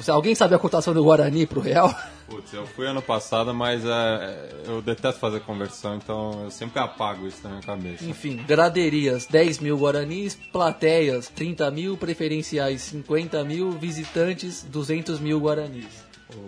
[0.00, 1.94] Você, alguém sabe a cotação do Guarani pro Real?
[2.26, 7.26] Putz, eu fui ano passado, mas é, eu detesto fazer conversão, então eu sempre apago
[7.26, 8.04] isso na minha cabeça.
[8.04, 16.04] Enfim, graderias 10 mil Guaranis, plateias 30 mil, preferenciais 50 mil, visitantes 200 mil Guaranis.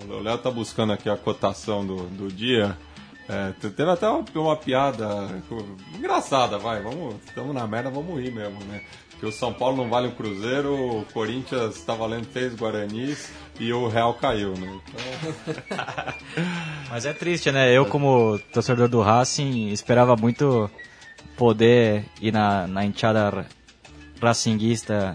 [0.08, 2.74] O Léo tá buscando aqui a cotação do, do dia.
[3.28, 5.42] É, tendo até uma, uma piada
[5.94, 8.82] engraçada, vai, vamos, estamos na merda, vamos rir mesmo, né?
[9.22, 13.30] Que o São Paulo não vale o Cruzeiro, o Corinthians tá valendo 3 Guaranis
[13.60, 14.80] e o Real caiu, né?
[14.88, 15.76] Então,
[16.90, 17.70] Mas é triste, né?
[17.72, 20.68] Eu, como torcedor do Racing, esperava muito
[21.36, 23.46] poder ir na, na enteada ra-
[24.20, 25.14] racinguista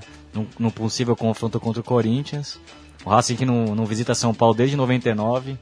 [0.57, 2.57] num possível confronto contra o Corinthians.
[3.03, 5.57] O Racing que não, não visita São Paulo desde 99.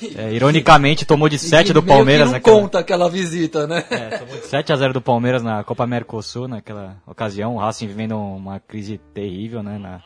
[0.16, 2.60] É, ironicamente, tomou de 7 E do Palmeiras não naquela...
[2.60, 3.84] conta aquela visita, né?
[3.90, 7.56] É, tomou de 7 a 0 do Palmeiras na Copa Mercosul naquela ocasião.
[7.56, 9.78] O Racing vivendo uma crise terrível, né?
[9.78, 10.02] Na,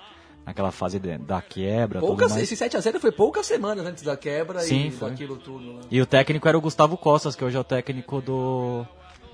[0.47, 2.01] naquela fase de- da quebra.
[2.01, 2.43] tudo Poucas, mais.
[2.51, 5.11] esse 7x0 foi poucas semanas antes da quebra Sim, e foi.
[5.11, 5.75] daquilo tudo.
[5.75, 5.81] Né?
[5.91, 8.85] E o técnico era o Gustavo Costas, que hoje é o técnico do,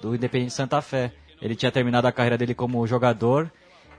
[0.03, 1.13] do Independente Santa Fé.
[1.41, 3.51] Ele tinha terminado a carreira dele como jogador.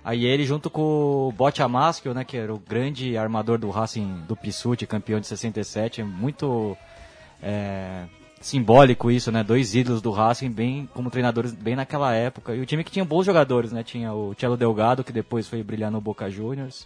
[0.05, 4.21] Aí ele, junto com o Bote Amasco, né, que era o grande armador do Racing
[4.27, 6.77] do Pissuti, campeão de 67, muito
[7.41, 8.05] é,
[8.39, 9.43] simbólico isso, né?
[9.43, 12.53] Dois ídolos do Racing, bem como treinadores, bem naquela época.
[12.53, 13.83] E o time que tinha bons jogadores, né?
[13.83, 16.85] Tinha o Cello Delgado, que depois foi brilhar no Boca Juniors.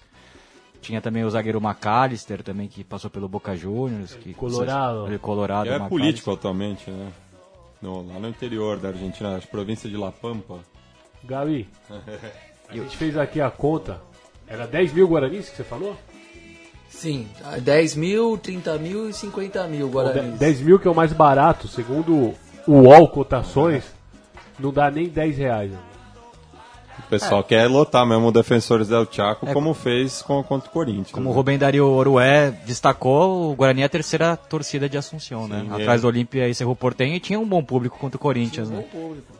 [0.82, 4.15] Tinha também o zagueiro McAllister, também, que passou pelo Boca Juniors.
[4.15, 5.08] Que, Colorado.
[5.08, 5.63] Ele Colorado.
[5.63, 5.89] que é McAllister.
[5.89, 7.12] político atualmente, né?
[7.82, 10.60] No, lá no interior da Argentina, na província de La Pampa.
[11.21, 11.67] Gabi,
[12.69, 14.01] a gente fez aqui a conta.
[14.47, 15.95] Era 10 mil Guaranis que você falou?
[16.89, 17.27] Sim,
[17.62, 20.39] 10 mil, 30 mil e 50 mil Guaranis.
[20.39, 22.36] 10 mil que é o mais barato, segundo
[22.67, 23.84] o UOL Cotações,
[24.60, 25.71] não dá nem 10 reais.
[25.71, 25.77] né?
[27.05, 30.71] O pessoal quer lotar mesmo o Defensores del Chaco, É, como fez com, contra o
[30.71, 31.12] Corinthians.
[31.12, 31.35] Como o né?
[31.35, 35.62] Rubem Dario Orué destacou, o Guarani é a terceira torcida de Assunção, né?
[35.62, 36.01] Sim, Atrás é.
[36.01, 38.85] do Olímpia e Cerro Portenho e tinha um bom público contra o Corinthians, né?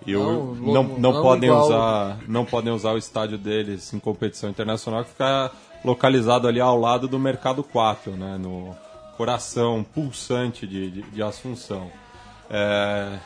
[0.06, 3.38] E o- Não, não, não- não, não podem igual- usar, não podem usar o estádio
[3.38, 5.52] deles em competição internacional, que fica
[5.86, 8.76] localizado ali ao lado do Mercado 4, né, no
[9.18, 11.88] coração pulsante de, de, de Assunção.
[12.50, 13.18] É,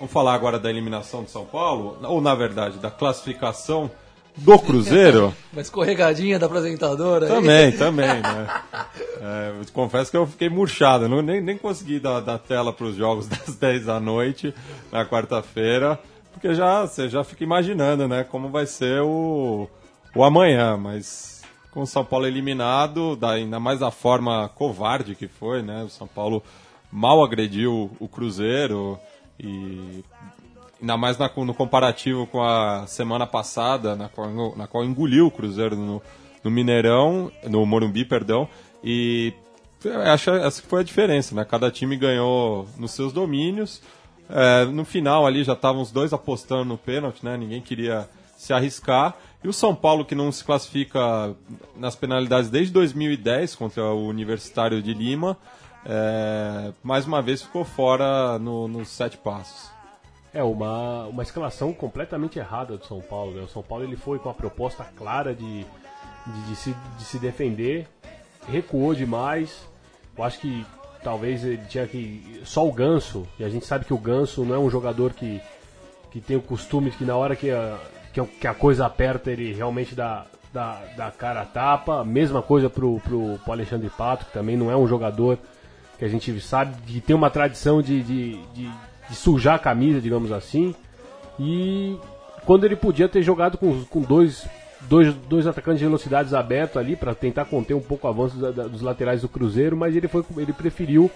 [0.00, 3.90] vamos falar agora da eliminação de São Paulo, ou na verdade da classificação
[4.34, 5.34] do Cruzeiro.
[5.52, 7.26] Uma escorregadinha da apresentadora.
[7.26, 7.32] aí.
[7.32, 8.62] Também, também, né?
[9.20, 12.96] É, confesso que eu fiquei murchado, não, nem, nem consegui dar, dar tela para os
[12.96, 14.54] jogos das 10 da noite
[14.90, 16.00] na quarta-feira,
[16.32, 19.68] porque já você já fica imaginando, né, como vai ser o,
[20.14, 25.28] o amanhã, mas com o São Paulo eliminado, da, ainda mais da forma covarde que
[25.28, 25.84] foi, né?
[25.84, 26.42] O São Paulo
[26.90, 28.98] mal agrediu o Cruzeiro
[29.42, 30.04] e
[30.80, 35.30] Ainda mais na- no comparativo com a semana passada, na qual, na qual engoliu o
[35.30, 36.00] Cruzeiro no,
[36.42, 38.48] no Mineirão, no Morumbi, perdão,
[38.82, 39.34] e
[40.06, 41.44] acho essa que foi a diferença, né?
[41.44, 43.82] Cada time ganhou nos seus domínios.
[44.30, 47.36] É, no final ali já estavam os dois apostando no pênalti, né?
[47.36, 49.14] Ninguém queria se arriscar.
[49.44, 51.34] E o São Paulo, que não se classifica
[51.76, 55.36] nas penalidades desde 2010 contra o Universitário de Lima,
[55.84, 59.70] é, mais uma vez ficou fora no- nos sete passos.
[60.32, 63.32] É uma, uma escalação completamente errada do São Paulo.
[63.34, 63.42] Né?
[63.42, 67.18] O São Paulo ele foi com a proposta clara de, de, de se, de se
[67.18, 67.88] defender,
[68.48, 69.66] recuou demais.
[70.16, 70.64] Eu acho que
[71.02, 72.40] talvez ele tinha que.
[72.44, 75.40] Só o Ganso, e a gente sabe que o Ganso não é um jogador que,
[76.12, 77.76] que tem o costume de que na hora que a,
[78.12, 82.04] que, a- coisa aperta ele realmente dá, dá, dá cara a tapa.
[82.04, 85.38] Mesma coisa pro, pro, pro Alexandre Pato, que também não é um jogador
[86.00, 88.70] que a gente sabe que tem uma tradição de, de, de,
[89.08, 90.74] de sujar a camisa, digamos assim.
[91.38, 91.96] E
[92.46, 94.46] quando ele podia ter jogado com, com dois,
[94.88, 98.50] dois, dois atacantes de velocidades abertos ali para tentar conter um pouco o avanço da-
[98.50, 101.10] da- dos laterais do Cruzeiro, mas ele, foi, ele preferiu.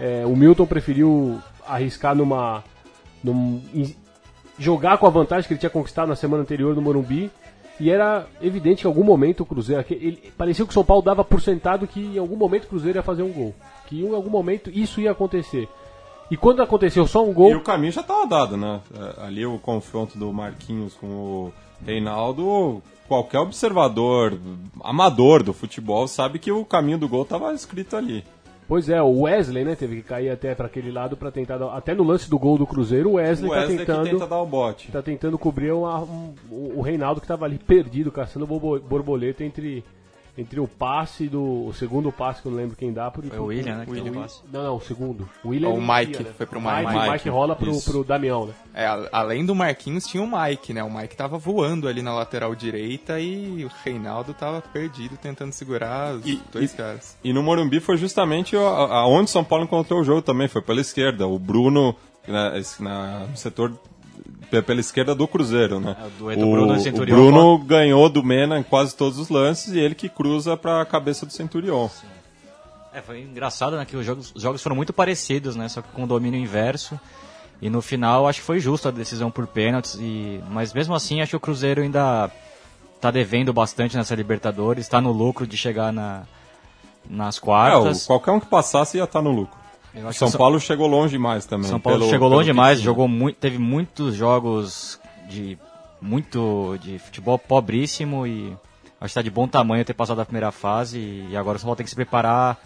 [0.00, 2.62] é, o Milton preferiu arriscar numa.
[3.22, 3.60] num-
[4.58, 7.30] jogar com a vantagem que ele tinha conquistado na semana anterior no Morumbi.
[7.80, 9.84] E era evidente que em algum momento o Cruzeiro.
[9.90, 12.98] Ele, parecia que o São Paulo dava por sentado que em algum momento o Cruzeiro
[12.98, 13.54] ia fazer um gol.
[13.92, 15.68] Que em algum momento isso ia acontecer.
[16.30, 17.50] E quando aconteceu só um gol.
[17.50, 18.80] E o caminho já estava dado, né?
[18.94, 21.52] É, Ali o confronto do Marquinhos com o
[21.84, 24.38] Reinaldo, qualquer observador
[24.82, 28.24] amador do futebol sabe que o caminho do gol estava escrito ali.
[28.66, 31.76] Pois é, o Wesley, né, teve que cair até para aquele lado para tentar dar,
[31.76, 34.26] até no lance do gol do Cruzeiro, o Wesley, O Wesley tá que tentando tenta
[34.26, 34.90] dar o bote.
[34.90, 39.84] tá tentando cobrir uma- um- o Reinaldo que estava ali perdido, caçando borbo- borboleta entre
[40.36, 41.66] entre o passe do.
[41.66, 43.10] O segundo passe que eu não lembro quem dá.
[43.10, 43.84] Por, Foi o William, né?
[43.84, 44.12] que William.
[44.12, 44.40] o passe.
[44.50, 45.28] Não, não, o segundo.
[45.44, 46.30] O William O inicia, Mike, né?
[46.36, 46.86] foi pro Mike.
[46.86, 47.10] Mike.
[47.10, 47.90] Mike, rola pro, isso.
[47.90, 48.52] pro Damião, né?
[48.74, 50.82] É, a- além do Marquinhos, tinha o Mike, né?
[50.82, 56.14] O Mike tava voando ali na lateral direita e o Reinaldo tava perdido tentando segurar
[56.14, 57.18] os E- dois e- caras.
[57.22, 61.26] E no Morumbi foi justamente aonde São Paulo encontrou o jogo também, foi pela esquerda.
[61.26, 61.94] O Bruno,
[62.26, 63.72] na, na- no setor
[64.60, 65.96] pela esquerda do Cruzeiro, né?
[65.98, 67.14] É, o Bruno o Centurion.
[67.16, 70.84] Bruno ganhou do Mena em quase todos os lances e ele que cruza para a
[70.84, 71.88] cabeça do Centurion.
[72.92, 73.86] É, foi engraçado, né?
[73.86, 75.68] Que os jogos, os jogos foram muito parecidos, né?
[75.68, 77.00] Só que com domínio inverso.
[77.62, 79.94] E no final, acho que foi justo a decisão por pênaltis.
[79.98, 80.40] E...
[80.50, 82.28] Mas mesmo assim, acho que o Cruzeiro ainda
[83.00, 84.84] tá devendo bastante nessa Libertadores.
[84.84, 86.24] Está no lucro de chegar na,
[87.08, 88.04] nas É, o- quartas.
[88.06, 89.61] qualquer um que passasse ia estar no lucro.
[90.12, 91.68] São que o Paulo chegou longe demais também.
[91.68, 95.58] São Paulo pelo- chegou pelo longe demais, jogou muito, teve muitos jogos de
[96.00, 98.56] muito de futebol pobríssimo e
[99.00, 100.98] acho que tá de bom tamanho ter passado a primeira fase
[101.30, 102.56] e agora o São Paulo tem que se preparar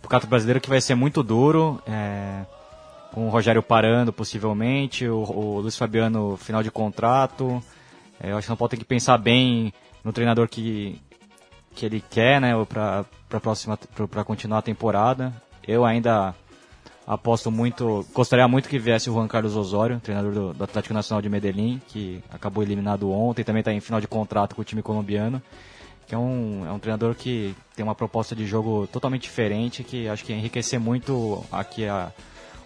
[0.00, 2.40] pro Campeonato Brasileiro que vai ser muito duro, é,
[3.12, 7.62] com o Rogério parando possivelmente, o, o Luiz Fabiano final de contrato.
[8.20, 9.72] É, eu acho que o São Paulo tem que pensar bem
[10.04, 11.00] no treinador que
[11.76, 13.78] que ele quer, né, para para próxima
[14.10, 15.32] para continuar a temporada.
[15.66, 16.34] Eu ainda
[17.12, 21.20] aposto muito, gostaria muito que viesse o Juan Carlos Osório, treinador do, do Atlético Nacional
[21.20, 24.80] de Medellín, que acabou eliminado ontem, também está em final de contrato com o time
[24.80, 25.42] colombiano,
[26.06, 30.08] que é um, é um treinador que tem uma proposta de jogo totalmente diferente, que
[30.08, 32.12] acho que enriquecer muito aqui a,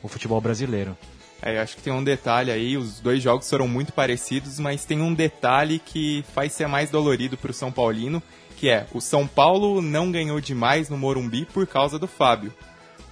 [0.03, 0.95] o futebol brasileiro.
[1.41, 4.85] É, eu acho que tem um detalhe aí, os dois jogos foram muito parecidos, mas
[4.85, 8.23] tem um detalhe que faz ser mais dolorido pro São Paulino,
[8.59, 12.53] que é, o São Paulo não ganhou demais no Morumbi por causa do Fábio.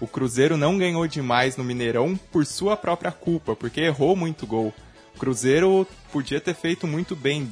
[0.02, 4.74] O Cruzeiro não ganhou demais no Mineirão por sua própria culpa, porque errou muito gol.
[5.14, 7.48] O Cruzeiro podia ter feito muito bem.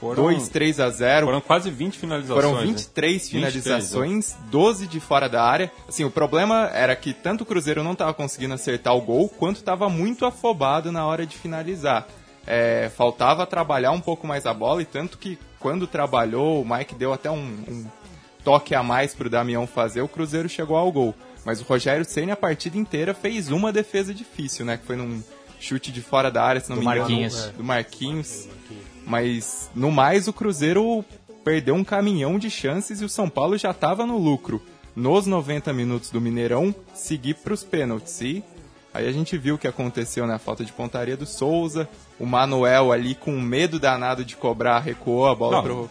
[0.00, 1.26] Foram- 2, 3 a 0.
[1.26, 2.44] Foram quase 20 finalizações.
[2.44, 2.66] Foram né?
[2.66, 5.70] 23 23, finalizações, 12 de fora da área.
[5.88, 9.58] Assim, o problema era que tanto o Cruzeiro não estava conseguindo acertar o gol, quanto
[9.58, 12.08] estava muito afobado na hora de finalizar.
[12.44, 16.96] É, faltava trabalhar um pouco mais a bola, e tanto que quando trabalhou, o Mike
[16.96, 17.36] deu até um,
[17.68, 17.86] um
[18.42, 21.14] toque a mais pro Damião fazer, o Cruzeiro chegou ao gol.
[21.44, 24.76] Mas o Rogério Ceni a partida inteira fez uma defesa difícil, né?
[24.76, 25.22] Que foi num
[25.58, 27.00] chute de fora da área, se não Do me engano.
[27.00, 27.46] Marquinhos.
[27.56, 28.48] Do Marquinhos.
[29.06, 31.04] Mas no mais o Cruzeiro
[31.44, 34.62] perdeu um caminhão de chances e o São Paulo já estava no lucro.
[34.94, 38.20] Nos 90 minutos do Mineirão, seguir para os pênaltis.
[38.20, 38.44] E
[38.94, 41.88] aí a gente viu o que aconteceu na falta de pontaria do Souza.
[42.18, 45.74] O Manuel ali com medo danado de cobrar, recuou a bola Não, pro.
[45.76, 45.90] o-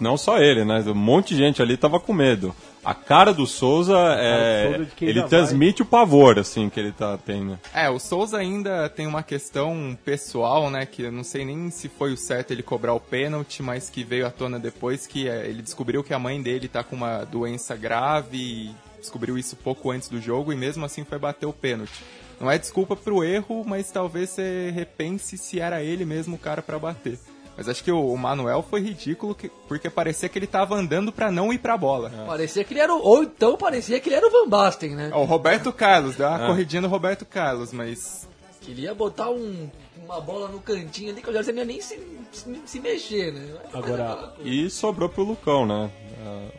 [0.00, 0.82] não só ele, né?
[0.86, 2.54] Um monte de gente ali tava com medo.
[2.82, 7.58] A cara do Souza, é, Souza ele transmite o pavor, assim, que ele tá tendo.
[7.74, 10.86] É, o Souza ainda tem uma questão pessoal, né?
[10.86, 14.02] Que eu não sei nem se foi o certo ele cobrar o pênalti, mas que
[14.02, 17.22] veio à tona depois que é, ele descobriu que a mãe dele tá com uma
[17.24, 21.52] doença grave e descobriu isso pouco antes do jogo e mesmo assim foi bater o
[21.52, 22.02] pênalti.
[22.40, 26.62] Não é desculpa pro erro, mas talvez você repense se era ele mesmo o cara
[26.62, 27.18] pra bater.
[27.56, 31.30] Mas acho que o, Manuel foi ridículo que- porque parecia que ele tava andando pra
[31.30, 32.10] não ir pra bola.
[32.26, 35.10] Parecia que ele era o, Ou então parecia que ele era o Van Basten, né?
[35.12, 38.26] Ó, O Roberto Carlos, deu uma corridinha no Roberto Carlos, mas
[38.62, 39.68] Que ele ia botar um-
[40.04, 42.00] uma bola no cantinho ali que eu já não ia nem se,
[42.32, 43.54] se, se mexer, né?
[43.72, 45.90] Agora, E sobrou pro Lucão, né?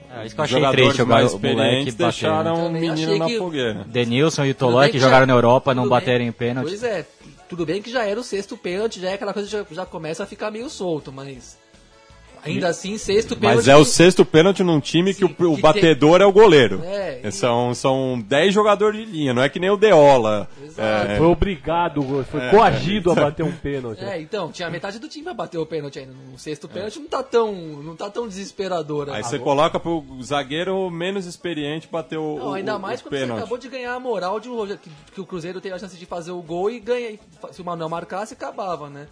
[0.10, 3.38] É, isso que eu achei triste, o mais experientes deixaram o menino achei na que-
[3.38, 3.86] fogueira.
[3.88, 6.00] Denilson e Tudo Tolói bem que já- jogaram na Europa não tudo bem.
[6.00, 6.67] baterem pênalti.
[6.67, 7.06] Pois é,
[7.47, 9.86] tudo bem que já era o sexto pênalti, já é aquela coisa que já, já
[9.86, 11.58] começa a ficar meio solto, mas
[12.43, 13.56] ainda assim, sexto pênalti.
[13.58, 16.32] Mas é o sexto pênalti num time que Sim, o, o que batedor é o
[16.32, 16.82] goleiro.
[16.84, 20.47] É, e- São, são 10 jogadores de linha, não é que nem o Deola.
[20.77, 24.04] É, foi obrigado, foi coagido a bater um pênalti.
[24.04, 26.13] É, então, tinha metade do time pra bater o pênalti ainda.
[26.32, 29.10] No sexto pênalti não tá tão, não tá tão desesperador.
[29.10, 29.30] Aí assim.
[29.32, 33.13] você coloca pro zagueiro menos experiente bater o, Não, o- ainda o- mais o quando
[33.13, 33.39] você pênalti.
[33.39, 36.06] acabou de ganhar a moral de um que, que o Cruzeiro teve a chance de
[36.06, 37.17] fazer o gol e ganha.
[37.51, 39.08] Se o Manuel marcasse, acabava, né?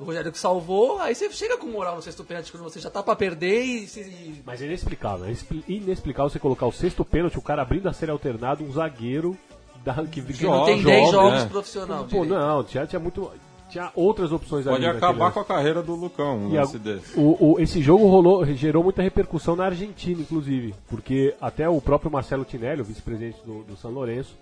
[0.00, 2.88] O Rogério que salvou, aí você chega com moral no sexto pênalti quando você já
[2.88, 3.86] tá pra perder e.
[3.86, 5.26] se- Mas é inexplicável.
[5.26, 8.72] É expli- inexplicável você colocar o sexto pênalti, o cara abrindo a série alternada, um
[8.72, 9.36] zagueiro
[9.84, 11.48] da, que, que que não tem joga, 10 jogos né?
[11.50, 12.04] profissional.
[12.04, 12.28] Pô, direito.
[12.30, 13.30] não, tinha, tinha muito.
[13.68, 17.16] Tinha outras opções Pode ali acabar com a carreira do Lucão, um a- lance desse.
[17.16, 22.10] o, o- esse jogo rolou, gerou muita repercussão na Argentina, inclusive, porque até o próprio
[22.10, 24.34] Marcelo Tinelli, o vice-presidente do, do São Lourenço,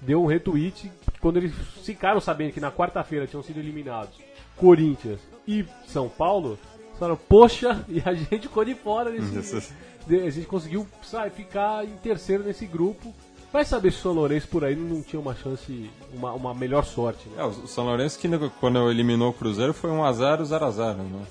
[0.00, 0.90] deu um retweet
[1.20, 1.52] quando eles
[1.84, 4.14] ficaram sabendo que na quarta-feira tinham sido eliminados
[4.56, 6.58] Corinthians e São Paulo.
[6.98, 9.72] Falaram, poxa, e a gente ficou de fora desse.
[10.06, 13.14] de- a gente conseguiu sabe, ficar em terceiro nesse grupo.
[13.52, 16.84] Vai saber se o São Lourenço por aí não tinha uma chance, uma, uma melhor
[16.84, 17.28] sorte.
[17.30, 17.42] Né?
[17.42, 18.28] É, o São Lourenço, que
[18.60, 21.26] quando eliminou o Cruzeiro, foi 1x0, 0x0, né?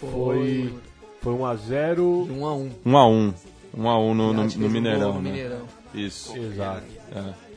[0.00, 0.74] Foi.
[1.20, 3.34] Foi 1 a 0 1 a 1 1 a 1
[3.76, 5.30] 1 a 1 no, a no, no um Mineirão, no né?
[5.30, 5.66] Mineirão.
[5.94, 6.36] Isso.
[6.36, 6.82] Exato.
[7.14, 7.49] É.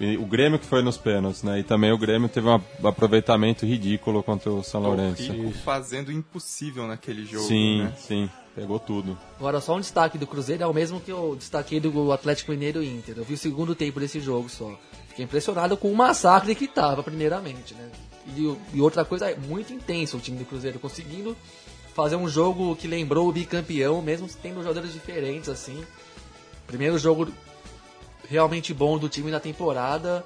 [0.00, 1.58] E o Grêmio que foi nos pênaltis, né?
[1.58, 5.32] E também o Grêmio teve um aproveitamento ridículo contra o São Lourenço.
[5.32, 7.92] Rico fazendo o impossível naquele jogo, Sim, né?
[7.96, 8.30] sim.
[8.54, 9.16] Pegou tudo.
[9.38, 12.82] Agora, só um destaque do Cruzeiro é o mesmo que eu destaquei do Atlético Mineiro
[12.82, 13.16] e Inter.
[13.16, 14.76] Eu vi o segundo tempo desse jogo só.
[15.08, 17.88] Fiquei impressionado com o massacre que tava, primeiramente, né?
[18.36, 21.36] E, e outra coisa, é muito intenso o time do Cruzeiro, conseguindo
[21.94, 25.84] fazer um jogo que lembrou o bicampeão, mesmo tendo jogadores diferentes, assim.
[26.66, 27.28] Primeiro jogo
[28.28, 30.24] realmente bom do time na temporada.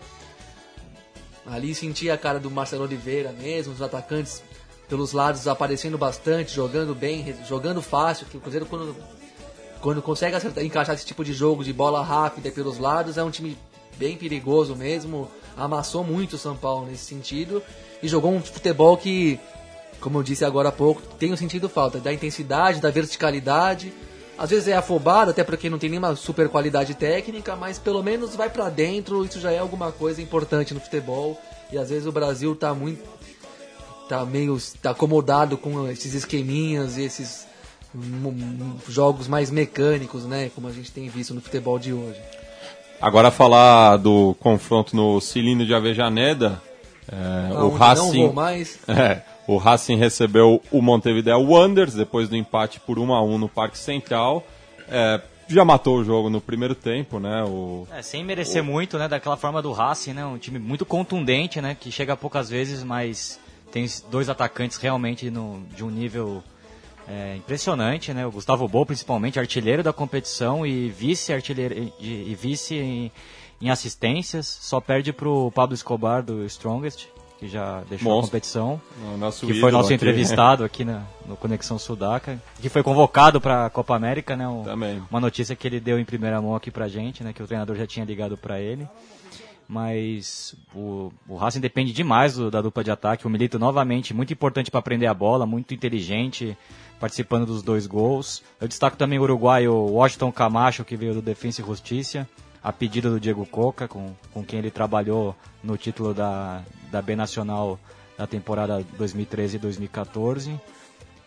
[1.46, 4.42] Ali senti a cara do Marcelo Oliveira mesmo, os atacantes
[4.88, 8.94] pelos lados aparecendo bastante, jogando bem, jogando fácil, que o Cruzeiro quando,
[9.80, 13.30] quando consegue acertar, encaixar esse tipo de jogo de bola rápida pelos lados, é um
[13.30, 13.56] time
[13.96, 17.62] bem perigoso mesmo, amassou muito o São Paulo nesse sentido
[18.02, 19.40] e jogou um futebol que,
[20.00, 23.92] como eu disse agora há pouco, tem um sentido falta, da intensidade, da verticalidade,
[24.38, 28.34] às vezes é afobado, até porque não tem nenhuma super qualidade técnica, mas pelo menos
[28.34, 31.40] vai pra dentro, isso já é alguma coisa importante no futebol.
[31.70, 33.02] E às vezes o Brasil tá muito
[34.08, 37.46] tá meio tá acomodado com esses esqueminhas e esses
[38.88, 42.20] jogos mais mecânicos, né, como a gente tem visto no futebol de hoje.
[43.00, 46.60] Agora falar do confronto no Cilindro de Avejaneda.
[47.10, 48.22] é, o Aonde não Racing.
[48.22, 48.78] vou mais.
[48.88, 49.22] É,
[49.52, 53.78] o Racing recebeu o Montevideo Wanderers depois do empate por 1 a 1 no Parque
[53.78, 54.44] Central.
[54.88, 57.44] É, já matou o jogo no primeiro tempo, né?
[57.44, 59.08] O, É, sem merecer muito, né?
[59.08, 60.24] Daquela forma do Racing, né?
[60.24, 61.76] Um time muito contundente, né?
[61.78, 63.38] Que chega poucas vezes, mas
[63.70, 66.42] tem dois atacantes realmente no, de um nível
[67.08, 68.26] é, impressionante, né?
[68.26, 73.12] O Gustavo Bol, principalmente, artilheiro da competição e vice-artilheiro e, e vice em,
[73.60, 74.46] em assistências.
[74.46, 77.06] Só perde pro Pablo Escobar do Strongest,
[77.42, 78.30] que já deixou a Monstro.
[78.30, 78.80] competição.
[79.12, 79.94] o nosso Que foi nosso aqui.
[79.94, 84.46] entrevistado aqui na, no Conexão Sudaca, que foi convocado para a Copa América, né?
[84.46, 85.02] Um- Também.
[85.10, 87.32] Uma notícia que ele deu em primeira mão aqui pra gente, né?
[87.32, 88.86] Que o treinador já tinha ligado para ele.
[89.68, 93.26] Mas o, o Racing depende demais do- da dupla de ataque.
[93.26, 96.56] O Milito, novamente, muito importante para prender a bola, muito inteligente,
[97.00, 98.40] participando dos dois gols.
[98.60, 102.28] Eu destaco também o uruguaio Washington Camacho, que veio do Defensa e Justiça,
[102.62, 105.34] a pedido do Diego Coca, com, com quem ele trabalhou
[105.64, 106.62] no título da,
[106.92, 107.80] da B Nacional
[108.16, 110.60] da temporada 2013 e 2014.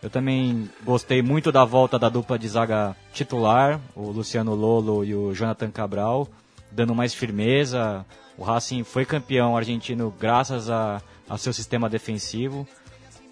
[0.02, 5.14] Eu também gostei muito da volta da dupla de zaga titular, o Luciano Lolo e
[5.14, 6.28] o Jonathan Cabral,
[6.70, 8.06] dando mais firmeza.
[8.38, 12.66] O Racing foi campeão argentino graças a, a seu sistema defensivo,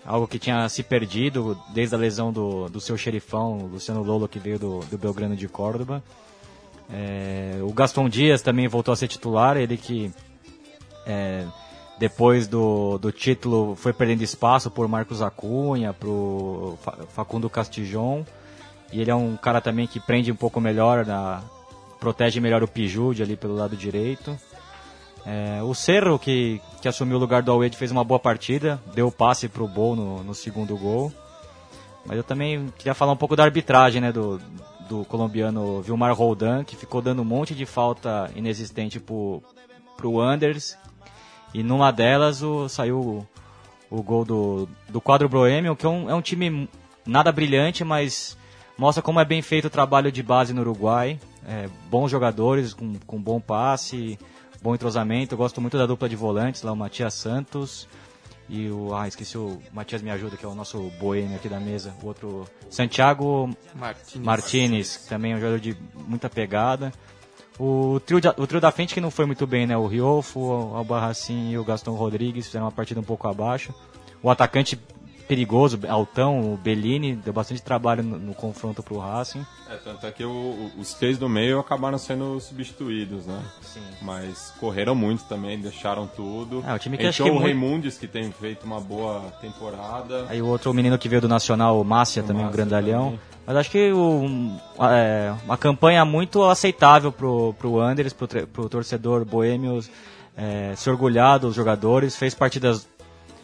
[0.04, 4.40] algo que tinha se perdido desde a lesão do, do seu xerifão, Luciano Lolo, que
[4.40, 6.02] veio do, do Belgrano de Córdoba.
[6.90, 10.12] É, o Gaston Dias também voltou a ser titular, ele que
[11.06, 11.46] é,
[11.98, 18.24] depois do, do título foi perdendo espaço por Marcos Acunha, pro Fa- Facundo Castijon.
[18.92, 21.42] E ele é um cara também que prende um pouco melhor, na,
[21.98, 24.38] protege melhor o Pijude ali pelo lado direito.
[25.26, 29.10] É, o Cerro, que, que assumiu o lugar do Alwed, fez uma boa partida, deu
[29.10, 31.12] passe pro Bol no, no segundo gol.
[32.04, 34.38] Mas eu também queria falar um pouco da arbitragem, né, do,
[34.88, 39.42] do colombiano Vilmar Roldan, que ficou dando um monte de falta inexistente pro,
[39.96, 40.76] pro Anders.
[41.54, 43.26] E numa delas o, saiu o,
[43.88, 46.68] o gol do, do quadro Boêmio, que é um, é um time
[47.06, 48.36] nada brilhante, mas
[48.76, 51.18] mostra como é bem feito o trabalho de base no Uruguai.
[51.46, 54.18] É, bons jogadores, com, com bom passe,
[54.60, 55.34] bom entrosamento.
[55.34, 57.86] Eu gosto muito da dupla de volantes, lá o Matias Santos
[58.48, 58.94] e o.
[58.94, 61.94] Ah, esqueci o Matias Me Ajuda, que é o nosso boêmio aqui da mesa.
[62.02, 62.46] O outro.
[62.68, 64.22] Santiago Martins.
[64.22, 65.76] Martinez, que também é um jogador de
[66.06, 66.92] muita pegada.
[67.58, 69.76] O trio, de- o trio da frente que não foi muito bem, né?
[69.76, 73.72] O Riolfo, o Albarracin e o Gaston Rodrigues fizeram uma partida um pouco abaixo.
[74.22, 74.78] O atacante
[75.28, 79.44] perigoso, altão, o Bellini, deu bastante trabalho no, no confronto pro Racing.
[79.70, 83.40] É, tanto é que o- o- os três do meio acabaram sendo substituídos, né?
[83.62, 83.80] Sim.
[84.02, 86.62] Mas correram muito também, deixaram tudo.
[86.66, 89.20] É, o time que acho Entrou que o muito- Raimundes, que tem feito uma boa
[89.40, 90.26] temporada.
[90.28, 93.04] Aí o outro menino que veio do Nacional, o Márcia, também, o Márcia grandalhão.
[93.04, 93.20] também.
[93.46, 94.26] Mas acho que o,
[94.90, 99.80] é, uma campanha muito aceitável pro, pro Anders, pro, pro torcedor boêmio
[100.36, 102.16] é, se orgulhar dos jogadores.
[102.16, 102.88] Fez partidas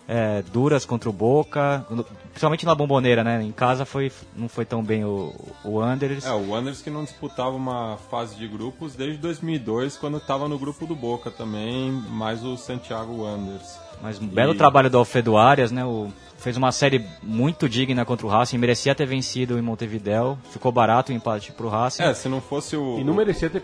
[0.08, 1.84] é, duras contra o Boca,
[2.30, 3.42] principalmente na bomboneira, né?
[3.42, 5.32] Em casa foi, não foi tão bem o,
[5.64, 6.24] o Anders.
[6.26, 10.58] É, o Wanderers que não disputava uma fase de grupos desde 2002, quando estava no
[10.58, 13.78] grupo do Boca também, mais o Santiago Wanderers.
[14.02, 15.84] Mas um belo E- trabalho do Alfredo Arias, né?
[15.84, 20.38] O, fez uma série muito digna contra o Racing, merecia ter vencido em Montevideo.
[20.50, 22.02] Ficou barato o empate pro Racing.
[22.02, 22.98] É, se não fosse o...
[22.98, 23.62] E não merecia ter.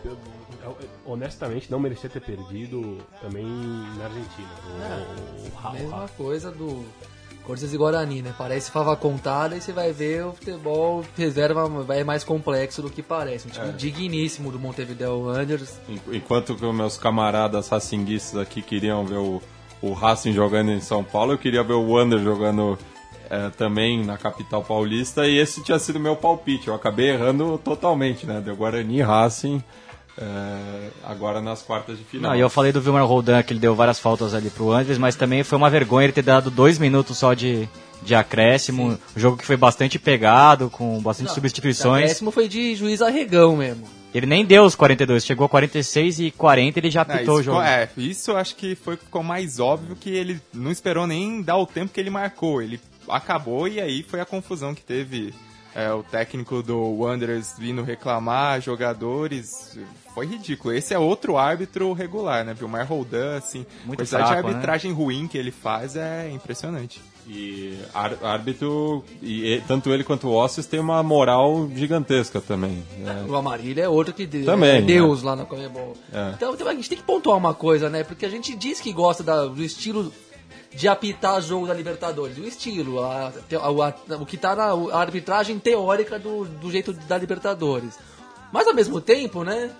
[1.04, 4.48] Honestamente, não merecia ter perdido também na Argentina.
[4.66, 6.84] O, o, Ra- o Mesma Ra- coisa do
[7.44, 8.34] Corinthians e Guarani, né?
[8.36, 13.02] Parece fava contada e você vai ver o futebol reserva é mais complexo do que
[13.02, 13.46] parece.
[13.46, 15.78] Um time digníssimo do Montevideo Wanderers.
[15.88, 19.40] En- Enquanto que os meus camaradas racinguistas aqui queriam ver o,
[19.80, 22.76] o Racing jogando em São Paulo, eu queria ver o Wander jogando
[23.30, 26.66] eh, também na capital paulista e esse tinha sido meu palpite.
[26.66, 28.40] Eu acabei errando totalmente, né?
[28.40, 29.62] Deu Guarani e Racing
[30.18, 32.30] eh, agora nas quartas de final.
[32.32, 34.98] Não, e eu falei do Vilmar Roldan que ele deu várias faltas ali pro Andres,
[34.98, 37.68] mas também foi uma vergonha ele ter dado dois minutos só de,
[38.02, 38.98] de acréscimo.
[39.16, 42.08] Um jogo que foi bastante pegado, com bastante O substituições.
[42.08, 43.84] décimo foi de juiz arregão mesmo.
[44.14, 47.40] Ele nem deu os 42, chegou a 46 e 40 ele já Não, apitou o
[47.40, 47.60] isso, jogo.
[47.60, 51.42] é, isso eu acho que foi o ficou mais óbvio que ele não esperou nem
[51.42, 52.62] dar o tempo que ele marcou.
[52.62, 55.34] Ele acabou e aí foi a confusão que teve
[55.74, 59.78] é, o técnico do Wanderers vindo reclamar, jogadores.
[60.16, 60.72] Foi ridículo.
[60.74, 62.54] Esse é outro árbitro regular, né?
[62.54, 64.54] Vilmar Roldan, assim, Muito a quantidade fraco, de né?
[64.54, 67.02] arbitragem ruim que ele faz é impressionante.
[67.28, 67.78] E
[68.22, 72.82] árbitro, e, e tanto ele quanto o Ossis tem uma moral gigantesca também.
[72.98, 73.26] né?
[73.28, 74.86] O Amarilho é outro que de- Também, é né?
[74.86, 75.94] Deus lá na Comebol.
[76.12, 76.30] É.
[76.34, 78.02] Então então, a gente tem que pontuar uma coisa, né?
[78.02, 80.10] Porque a gente diz que gosta da- do estilo
[80.74, 82.38] de apitar jogo da Libertadores.
[82.38, 87.18] O estilo, a- a- a- o que tá na arbitragem teórica do, do jeito da
[87.18, 87.98] Libertadores.
[88.52, 89.70] Mas ao mesmo tempo, né?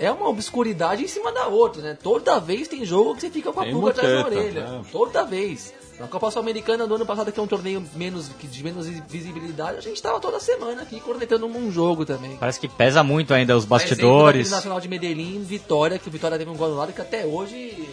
[0.00, 1.98] É uma obscuridade em cima da outra, né?
[2.02, 4.64] Toda vez tem jogo que você fica com a Tem pulga atrás da orelha.
[4.64, 4.82] né?
[4.90, 5.74] Toda vez.
[6.00, 9.76] Na Copa Sul-Americana do ano passado, que é um torneio menos, que de menos visibilidade,
[9.76, 12.38] a gente tava toda semana aqui cornetando um jogo também.
[12.38, 14.44] Parece que pesa muito ainda os bastidores.
[14.48, 17.86] daquele Nacional de Medellín, Vitória, que o Vitória teve um gol anulado que até hoje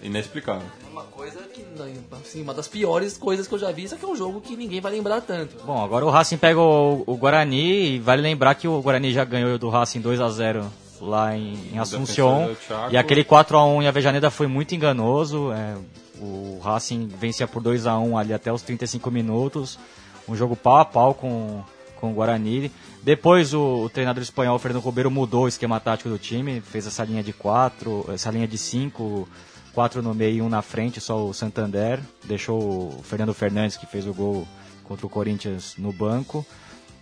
[0.00, 0.62] Inexplicável.
[0.86, 1.64] é uma coisa que,
[2.12, 4.56] assim, uma das piores coisas que eu já vi, só que é um jogo que
[4.56, 5.56] ninguém vai lembrar tanto.
[5.64, 9.24] Bom, agora o Racing pega o, o Guarani e vale lembrar que o Guarani já
[9.24, 10.64] ganhou do Racing 2 a 0
[11.00, 12.56] lá em, em Assunção.
[12.66, 12.92] Chaco.
[12.92, 15.52] E aquele 4 a 1 em Avejaneda foi muito enganoso.
[15.52, 15.76] é,
[16.20, 19.78] o Racing vencia por 2 a 1 ali até os 35 minutos.
[20.28, 21.62] Um jogo pau a pau com,
[21.96, 22.70] com o Guarani.
[23.02, 27.04] Depois o, o treinador espanhol Fernando Ribeiro mudou o esquema tático do time, fez essa
[27.04, 29.28] linha de 4, essa linha de 5,
[29.72, 32.00] 4 no meio e 1 na frente, só o Santander.
[32.24, 34.46] Deixou o Fernando Fernandes, que fez o gol
[34.84, 36.44] contra o Corinthians, no banco.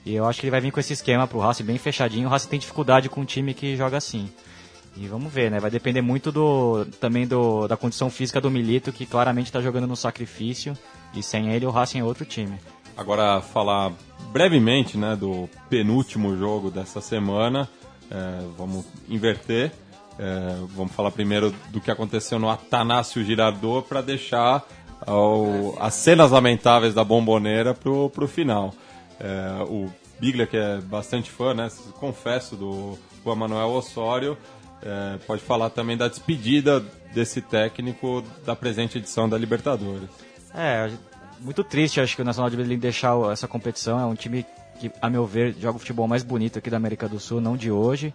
[0.06, 2.28] E eu acho que ele vai vir com esse esquema pro Racing bem fechadinho.
[2.28, 4.30] O Racing tem dificuldade com um time que joga assim.
[4.96, 5.58] E vamos ver, né?
[5.60, 9.86] Vai depender muito do também do, da condição física do Milito, que claramente está jogando
[9.86, 10.78] no sacrifício.
[11.12, 12.56] E sem ele, o Racing é outro time.
[12.96, 13.92] Agora, falar
[14.32, 17.68] brevemente né, do penúltimo jogo dessa semana.
[18.08, 19.72] É, vamos inverter.
[20.18, 24.64] É, vamos falar primeiro do que aconteceu no Atanásio Girardot para deixar
[25.04, 28.72] ao- as cenas lamentáveis da bomboneira pro, pro final.
[29.20, 34.36] É, o Biglia, que é bastante fã, né, confesso, do Juan Manuel Osório,
[34.82, 36.80] é, pode falar também da despedida
[37.12, 40.08] desse técnico da presente edição da Libertadores.
[40.54, 40.90] É,
[41.40, 43.98] muito triste, acho que o Nacional de Medellín deixar essa competição.
[44.00, 44.44] É um time
[44.78, 47.56] que, a meu ver, joga o futebol mais bonito aqui da América do Sul, não
[47.56, 48.12] de hoje.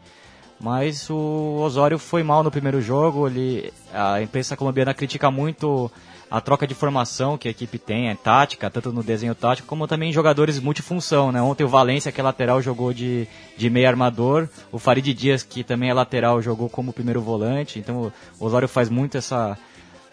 [0.59, 3.27] Mas o Osório foi mal no primeiro jogo.
[3.27, 5.91] Ele, a imprensa colombiana critica muito
[6.31, 9.85] a troca de formação que a equipe tem, é tática, tanto no desenho tático, como
[9.85, 11.29] também jogadores multifunção.
[11.29, 11.41] Né?
[11.41, 13.27] Ontem o Valência, que é lateral, jogou de,
[13.57, 14.47] de meio armador.
[14.71, 17.79] O Farid Dias, que também é lateral, jogou como primeiro volante.
[17.79, 19.57] Então o Osório faz muito essa,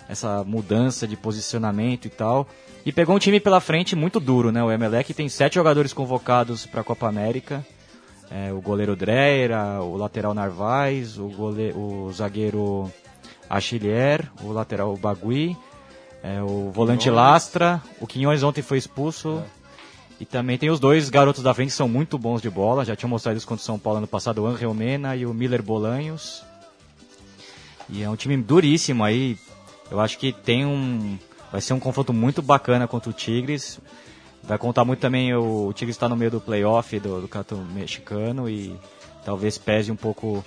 [0.09, 2.49] essa mudança de posicionamento e tal.
[2.85, 4.61] E pegou um time pela frente muito duro, né?
[4.61, 7.65] O Emelec tem sete jogadores convocados para a Copa América.
[8.29, 11.73] É, o goleiro Dreira, o lateral Narvaez, o, gole...
[11.77, 12.93] o zagueiro
[13.49, 15.57] Achillier, o lateral Bagui,
[16.23, 17.17] é, o volante Quinhões.
[17.17, 19.43] Lastra, o Quinhões ontem foi expulso.
[20.21, 22.97] E também tem os dois garotos da frente que são muito bons de bola, já
[22.97, 25.63] tinham mostrado isso contra o São Paulo ano passado, o Angel Mena e o Miller
[25.63, 26.43] Bolanhos.
[27.89, 29.39] E é um time duríssimo aí.
[29.91, 31.17] Eu acho que tem um.
[31.51, 33.81] Vai ser um confronto muito bacana contra o Tigres.
[34.43, 35.33] Vai contar muito também.
[35.35, 38.77] O, o Tigres está no meio do playoff do, do campeonato mexicano e
[39.25, 40.45] talvez pese um pouco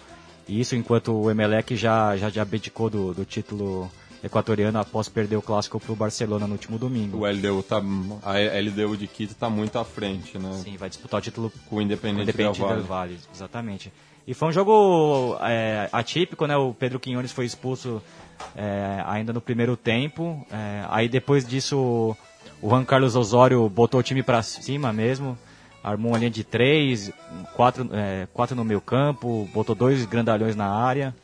[0.47, 3.89] isso, enquanto o Emelec já, já, já abdicou do, do título
[4.23, 7.19] equatoriano após perder o clássico para o Barcelona no último domingo.
[7.19, 10.53] O LDU tá, a LDU de Quito está muito à frente, né?
[10.63, 12.79] Sim, vai disputar o título Com o Independente, Independente Del Valle.
[12.79, 13.91] del Valle, exatamente.
[14.27, 16.55] E foi um jogo é, atípico, né?
[16.55, 18.01] O Pedro Quinones foi expulso
[18.55, 20.45] é, ainda no primeiro tempo.
[20.51, 22.15] É, aí depois disso,
[22.61, 25.37] o Juan Carlos Osório botou o time para cima mesmo.
[25.83, 27.11] Armou uma linha de três,
[27.55, 31.15] quatro, é, quatro no meio campo, botou dois grandalhões na área.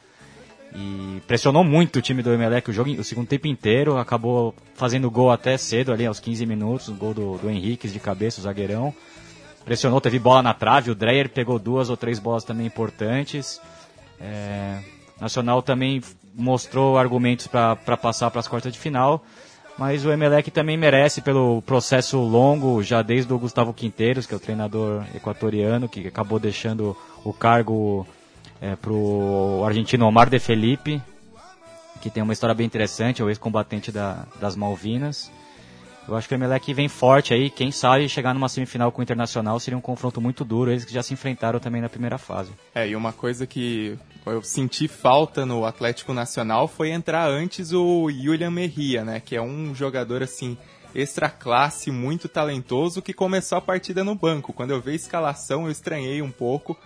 [0.79, 3.97] E pressionou muito o time do Emelec o, jogo, o segundo tempo inteiro.
[3.97, 6.87] Acabou fazendo gol até cedo, ali aos 15 minutos.
[6.87, 8.93] O gol do, do Henrique de cabeça, o zagueirão
[9.65, 13.59] pressionou, teve bola na trave, o Dreyer pegou duas ou três bolas também importantes.
[14.17, 14.79] É,
[15.19, 16.01] Nacional também
[16.33, 19.25] mostrou argumentos para passar para as quartas de final,
[19.77, 24.37] Mas o Emelec também merece pelo processo longo, já desde o Gustavo Quinteiros, que é
[24.37, 28.07] o treinador equatoriano, que acabou deixando o cargo
[28.61, 31.01] é, para o argentino Omar de Felipe,
[32.01, 35.31] que tem uma história bem interessante, é o ex-combatente da, das Malvinas.
[36.07, 39.03] Eu acho que o Emelec vem forte aí, quem sabe chegar numa semifinal com o
[39.03, 42.51] Internacional seria um confronto muito duro, eles que já se enfrentaram também na primeira fase.
[42.73, 48.09] É, e uma coisa que eu senti falta no Atlético Nacional foi entrar antes o
[48.09, 50.57] Julian Merria, né, que é um jogador assim
[50.95, 54.53] extra classe, muito talentoso, que começou a partida no banco.
[54.53, 56.77] Quando eu vi a escalação, eu estranhei um pouco.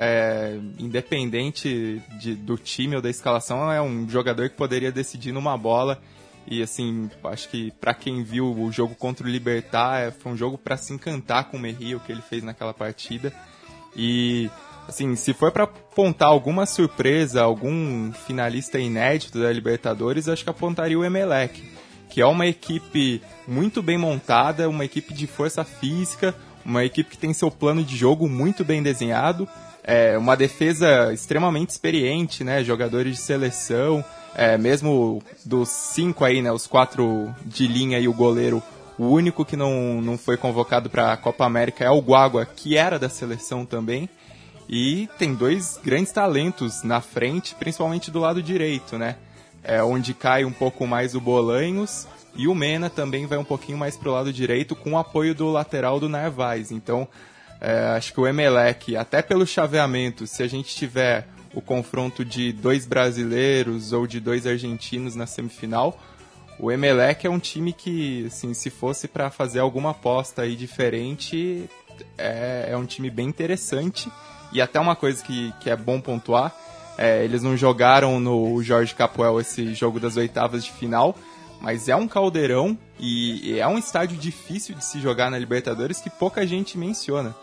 [0.00, 5.58] É, independente de, do time ou da escalação, é um jogador que poderia decidir numa
[5.58, 6.00] bola
[6.50, 10.36] e assim, acho que para quem viu o jogo contra o Libertar, é, foi um
[10.36, 13.32] jogo para se encantar com o Merri, o que ele fez naquela partida.
[13.94, 14.50] E
[14.88, 20.98] assim, se for para apontar alguma surpresa, algum finalista inédito da Libertadores, acho que apontaria
[20.98, 21.62] o Emelec,
[22.08, 26.34] que é uma equipe muito bem montada, uma equipe de força física,
[26.64, 29.46] uma equipe que tem seu plano de jogo muito bem desenhado,
[29.88, 36.52] é, uma defesa extremamente experiente, né, jogadores de seleção, é, mesmo dos cinco aí, né,
[36.52, 38.62] os quatro de linha e o goleiro,
[38.98, 42.76] o único que não, não foi convocado para a Copa América é o Guagua, que
[42.76, 44.10] era da seleção também.
[44.68, 49.16] E tem dois grandes talentos na frente, principalmente do lado direito, né?
[49.64, 53.78] É onde cai um pouco mais o Bolanhos e o Mena também vai um pouquinho
[53.78, 56.70] mais para o lado direito com o apoio do lateral do Narvaez.
[56.70, 57.08] Então,
[57.60, 62.52] é, acho que o Emelec, até pelo chaveamento, se a gente tiver o confronto de
[62.52, 65.98] dois brasileiros ou de dois argentinos na semifinal.
[66.58, 71.68] O Emelec é um time que, assim, se fosse para fazer alguma aposta aí diferente,
[72.16, 74.10] é, é, um time bem interessante.
[74.52, 76.54] E até uma coisa que, que é bom pontuar,
[76.96, 81.16] é, eles não jogaram no Jorge Capoel esse jogo das oitavas de final,
[81.60, 86.00] mas é um caldeirão e, e é um estádio difícil de se jogar na Libertadores
[86.00, 87.34] que pouca gente menciona.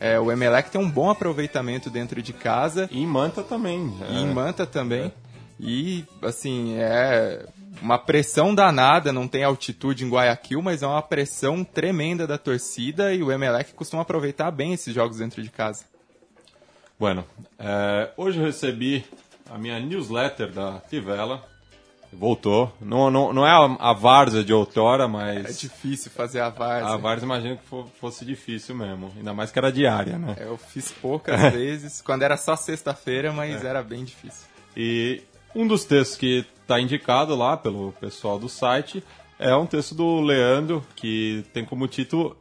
[0.00, 2.88] É, o Emelec tem um bom aproveitamento dentro de casa.
[2.90, 3.92] E em Manta também.
[4.08, 4.12] É.
[4.12, 5.06] E em Manta também.
[5.06, 5.12] É.
[5.58, 7.46] E, assim, é
[7.80, 13.14] uma pressão danada, não tem altitude em Guayaquil, mas é uma pressão tremenda da torcida
[13.14, 15.84] e o Emelec costuma aproveitar bem esses jogos dentro de casa.
[16.98, 17.24] Bueno,
[17.58, 19.04] é, hoje eu recebi
[19.50, 21.44] a minha newsletter da Tivela,
[22.18, 22.72] Voltou.
[22.80, 25.44] Não, não, não é a, a várzea de outrora, mas.
[25.44, 26.94] É difícil fazer a várzea.
[26.94, 29.12] A várzea imagino que fosse difícil mesmo.
[29.16, 30.36] Ainda mais que era diária, né?
[30.38, 33.68] É, eu fiz poucas vezes, quando era só sexta-feira, mas é.
[33.68, 34.46] era bem difícil.
[34.76, 35.22] E
[35.54, 39.02] um dos textos que está indicado lá pelo pessoal do site
[39.38, 42.36] é um texto do Leandro, que tem como título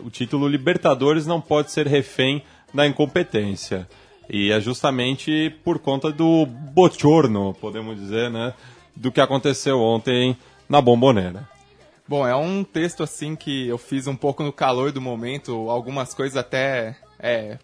[0.00, 3.88] o título Libertadores não pode ser refém da incompetência.
[4.28, 8.54] E é justamente por conta do bochorno, podemos dizer, né?
[8.94, 10.36] Do que aconteceu ontem
[10.68, 11.48] na Bombonera.
[12.06, 16.12] Bom, é um texto assim que eu fiz um pouco no calor do momento, algumas
[16.12, 17.58] coisas até é,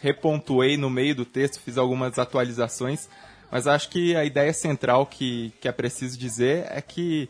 [0.00, 3.08] repontuei no meio do texto, fiz algumas atualizações,
[3.50, 7.28] mas acho que a ideia central que, que é preciso dizer é que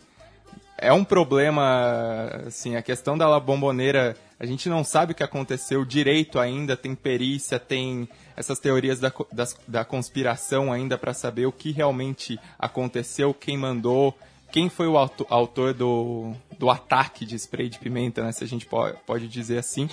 [0.79, 5.23] é um problema, assim, a questão da La Bombonera, a gente não sabe o que
[5.23, 11.47] aconteceu direito ainda, tem perícia, tem essas teorias da, da, da conspiração ainda para saber
[11.47, 14.15] o que realmente aconteceu, quem mandou,
[14.53, 18.67] quem foi o autor do, do ataque de spray de pimenta, né, se a gente
[18.67, 19.89] pode, pode dizer assim.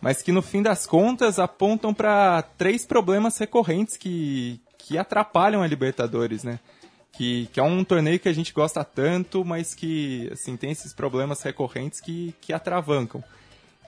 [0.00, 5.66] Mas que no fim das contas apontam para três problemas recorrentes que, que atrapalham a
[5.66, 6.58] Libertadores, né?
[7.16, 10.92] Que, que, é um torneio que a gente gosta tanto, mas que assim tem esses
[10.92, 13.24] problemas recorrentes que, que atravancam.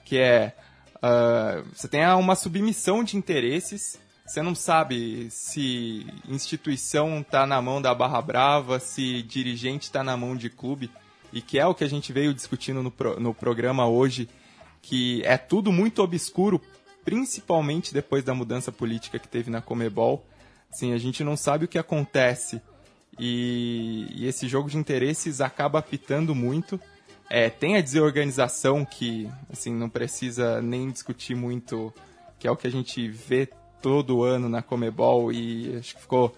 [0.03, 0.53] Que é
[0.99, 3.99] Uh, você tem uma submissão de interesses.
[4.25, 10.15] Você não sabe se instituição está na mão da Barra Brava, se dirigente está na
[10.15, 10.91] mão de clube,
[11.33, 14.29] e que é o que a gente veio discutindo no, pro, no programa hoje,
[14.81, 16.61] que é tudo muito obscuro,
[17.03, 20.23] principalmente depois da mudança política que teve na Comebol.
[20.71, 22.61] Assim, a gente não sabe o que acontece
[23.19, 26.79] e, e esse jogo de interesses acaba apitando muito.
[27.29, 31.93] É, tem a desorganização que, assim, não precisa nem discutir muito,
[32.39, 33.47] que é o que a gente vê
[33.81, 36.35] todo ano na Comebol e acho que ficou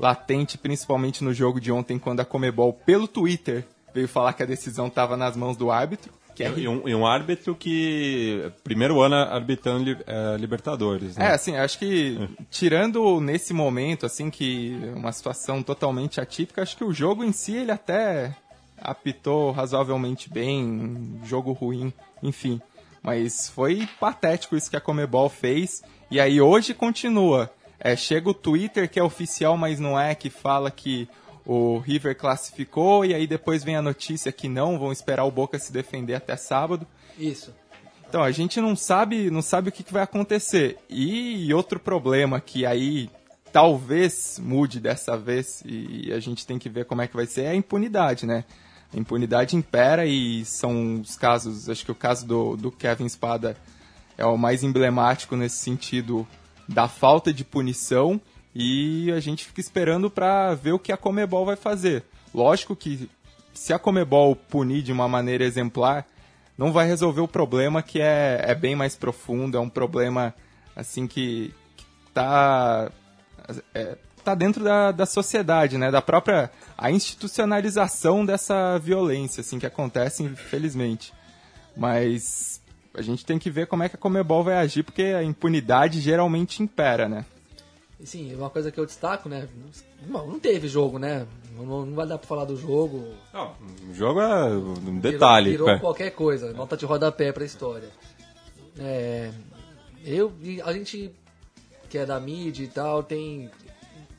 [0.00, 4.46] latente principalmente no jogo de ontem quando a Comebol, pelo Twitter, veio falar que a
[4.46, 6.12] decisão estava nas mãos do árbitro.
[6.50, 6.64] Que é...
[6.64, 11.16] e, um, e um árbitro que primeiro ano arbitrando é, Libertadores.
[11.16, 11.26] Né?
[11.26, 12.18] É, assim, acho que
[12.50, 17.56] tirando nesse momento, assim, que uma situação totalmente atípica, acho que o jogo em si
[17.56, 18.34] ele até
[18.80, 22.60] apitou razoavelmente bem, jogo ruim, enfim.
[23.02, 25.82] Mas foi patético isso que a Comebol fez.
[26.10, 27.50] E aí hoje continua.
[27.78, 31.08] É, chega o Twitter que é oficial, mas não é, que fala que
[31.44, 35.58] o River classificou e aí depois vem a notícia que não, vão esperar o Boca
[35.58, 36.86] se defender até sábado.
[37.18, 37.52] Isso.
[38.08, 40.78] Então, a gente não sabe, não sabe o que, que vai acontecer.
[40.88, 43.08] E outro problema que aí
[43.52, 47.42] talvez mude dessa vez e a gente tem que ver como é que vai ser
[47.42, 48.44] é a impunidade, né?
[48.92, 53.56] A impunidade impera e são os casos, acho que o caso do, do Kevin Spada
[54.16, 56.26] é o mais emblemático nesse sentido
[56.68, 58.20] da falta de punição
[58.54, 62.04] e a gente fica esperando para ver o que a Comebol vai fazer.
[62.34, 63.08] Lógico que
[63.54, 66.06] se a Comebol punir de uma maneira exemplar,
[66.56, 70.34] não vai resolver o problema que é, é bem mais profundo, é um problema
[70.76, 72.90] assim que, que tá,
[73.74, 75.90] é, tá dentro da, da sociedade, né?
[75.90, 81.12] Da própria a institucionalização dessa violência, assim, que acontece, infelizmente.
[81.76, 82.60] Mas
[82.94, 86.00] a gente tem que ver como é que a Comebol vai agir, porque a impunidade
[86.00, 87.24] geralmente impera, né?
[88.04, 89.48] Sim, uma coisa que eu destaco, né?
[90.06, 91.26] Não, não teve jogo, né?
[91.56, 93.14] Não, não vai dar pra falar do jogo.
[93.32, 93.54] Não,
[93.90, 95.50] o jogo é um detalhe.
[95.50, 95.80] Virou, virou é.
[95.80, 97.88] qualquer coisa, nota de rodapé pra história.
[98.78, 99.30] É,
[100.04, 101.12] eu, e a gente
[101.88, 103.50] que é da mídia e tal, tem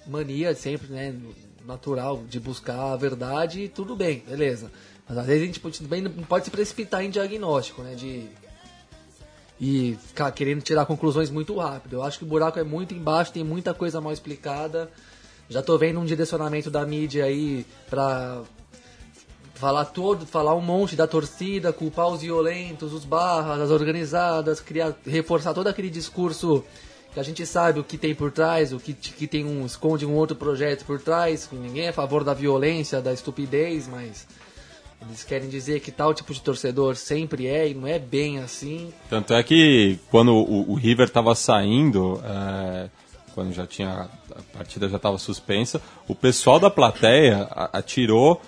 [0.05, 1.15] mania sempre, né?
[1.65, 4.71] Natural de buscar a verdade e tudo bem, beleza.
[5.09, 7.95] Mas às vezes a gente pode- também não pode se precipitar em diagnóstico, né?
[7.95, 8.27] De,
[9.59, 11.97] e ficar querendo tirar conclusões muito rápido.
[11.97, 14.89] Eu acho que o buraco é muito embaixo, tem muita coisa mal explicada.
[15.49, 18.41] Já tô vendo um direcionamento da mídia aí pra
[19.53, 24.93] falar todo, falar um monte da torcida, culpar os violentos, os barras, as organizadas, criar,
[25.05, 26.63] reforçar todo aquele discurso
[27.13, 30.05] que a gente sabe o que tem por trás, o que, que tem um esconde
[30.05, 31.45] um outro projeto por trás.
[31.45, 34.27] que Ninguém é a favor da violência, da estupidez, mas
[35.07, 38.93] eles querem dizer que tal tipo de torcedor sempre é e não é bem assim.
[39.09, 42.89] Tanto é que quando o, o River estava saindo, é,
[43.33, 48.41] quando já tinha a partida já estava suspensa, o pessoal da plateia atirou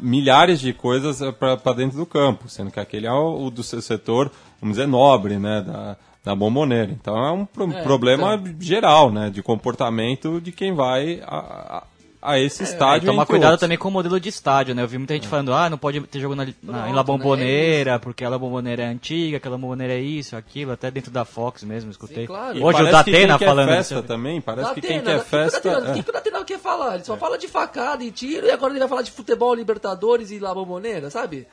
[0.00, 3.82] milhares de coisas para dentro do campo, sendo que aquele é o, o do seu
[3.82, 4.30] setor,
[4.60, 6.90] vamos dizer, nobre, né, da, da bomboneira.
[6.90, 8.54] Então é um pro- É, problema então.
[8.60, 11.36] geral, né, de comportamento de quem vai a,
[11.78, 11.82] a,
[12.30, 13.06] a esse É, estádio.
[13.06, 13.60] tomar entre cuidado outros.
[13.60, 14.82] também com o modelo de estádio, né?
[14.82, 17.02] Eu vi muita gente falando, ah, não pode ter jogo na, na, em La né?
[17.02, 21.24] Bomboneira, porque a La Bomboneira é antiga, aquela Bomboneira é isso, aquilo, até dentro da
[21.24, 22.22] Fox mesmo, escutei.
[22.22, 22.62] Sim, claro.
[22.64, 25.58] Hoje o que Datena quem falando quer festa também, parece que Datena, quem quer festa...
[25.58, 25.90] O que o Datena- é.
[26.00, 26.94] o que o Datena quer falar?
[26.96, 30.30] Ele só fala de facada e tiro e agora ele vai falar de futebol, Libertadores
[30.30, 31.46] e La Bombonera, sabe?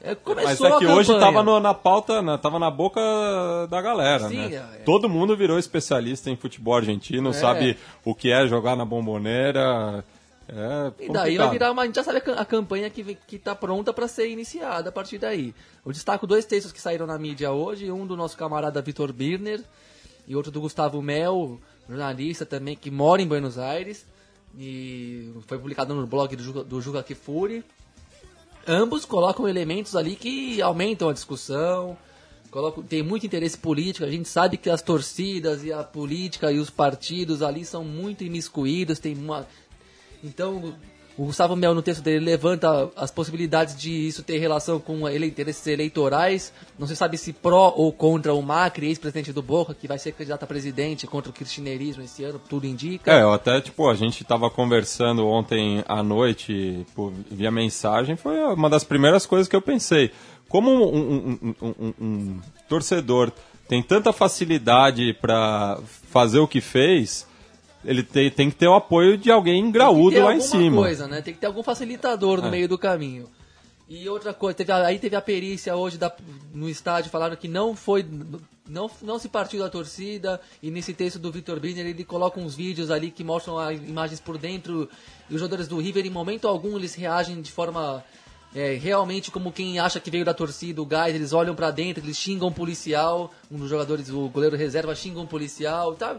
[0.00, 1.26] É, começou Mas é que hoje campanha.
[1.32, 3.00] tava no- na pauta, na, tava na boca
[3.68, 4.54] da galera, Sim, né?
[4.54, 4.82] é.
[4.84, 7.32] Todo mundo virou especialista em futebol argentino, É.
[7.32, 10.04] sabe o que é jogar na bomboneira.
[10.48, 11.82] É E daí vai virar uma.
[11.82, 14.88] A gente já sabe a cam- a campanha que, que tá pronta para ser iniciada
[14.88, 15.52] a partir daí.
[15.84, 19.60] Eu destaco dois textos que saíram na mídia hoje: um do nosso camarada Vitor Birner
[20.26, 24.06] e outro do Gustavo Mel, jornalista também que mora em Buenos Aires.
[24.58, 27.62] E foi publicado no blog do Juca, do Juca Kifuri.
[28.68, 31.96] Ambos colocam elementos ali que aumentam a discussão.
[32.50, 34.04] Colocam, tem muito interesse político.
[34.04, 38.24] A gente sabe que as torcidas e a política e os partidos ali são muito
[38.24, 38.98] imiscuídos.
[38.98, 39.46] Tem uma,
[40.22, 40.74] então,
[41.18, 45.26] o Gustavo Mel, no texto dele, levanta as possibilidades de isso ter relação com ele-
[45.26, 46.52] interesses eleitorais.
[46.78, 50.12] Não se sabe se pró ou contra o Macri, ex-presidente do Boca, que vai ser
[50.12, 53.10] candidato a presidente contra o kirchnerismo esse ano, tudo indica.
[53.12, 58.70] É, até, tipo, a gente tava conversando ontem à noite por, via mensagem, foi uma
[58.70, 60.12] das primeiras coisas que eu pensei.
[60.48, 63.30] Como um- um- um- um torcedor
[63.68, 65.78] tem tanta facilidade para
[66.10, 67.26] fazer o que fez,
[67.84, 70.40] ele tem, tem que ter o apoio de alguém Tem graúdo que ter lá em
[70.40, 70.76] alguma cima.
[70.82, 71.20] coisa, né?
[71.22, 72.50] Tem que ter algum facilitador no É.
[72.50, 73.28] meio do caminho.
[73.88, 76.14] E outra coisa, teve aí teve a perícia hoje da-
[76.52, 78.04] no estádio, falaram que não foi.
[78.68, 82.54] Não, não se partiu da torcida, e nesse texto do Vitor Biner ele coloca uns
[82.54, 84.86] vídeos ali que mostram as imagens por dentro,
[85.30, 88.04] e os jogadores do River, em momento algum, eles reagem de forma
[88.54, 92.04] é, realmente como quem acha que veio da torcida, o gás, eles olham pra dentro,
[92.04, 96.16] eles xingam um policial, um dos jogadores, o goleiro reserva, xinga um policial, tá,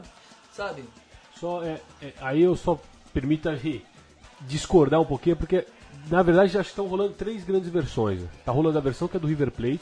[0.51, 0.84] sabe?
[1.39, 2.79] Só, é, é, aí eu só
[3.13, 3.57] permita
[4.41, 5.65] discordar um pouquinho, porque
[6.09, 8.21] na verdade já estão rolando três grandes versões.
[8.21, 8.27] né?
[8.45, 9.81] Tá rolando a versão que é do River Plate,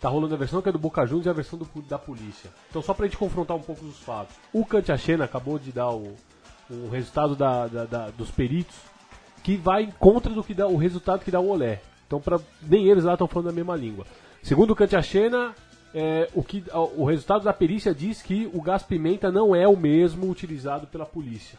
[0.00, 2.50] tá rolando a versão que é do Boca Juniors e a versão do- da polícia.
[2.68, 4.34] Então só pra gente confrontar um pouco os fatos.
[4.52, 6.14] O Kantiachena acabou de dar o,
[6.70, 8.76] o resultado da- da- da- dos peritos,
[9.42, 11.80] que vai em contra do que dá o resultado que dá o Olé.
[12.06, 14.06] Então pra, nem eles lá estão falando a mesma língua.
[14.42, 15.54] Segundo o Kantiachena,
[15.94, 16.62] é, o, que,
[16.96, 21.06] o resultado da perícia diz que o gás pimenta não é o mesmo utilizado pela
[21.06, 21.58] polícia.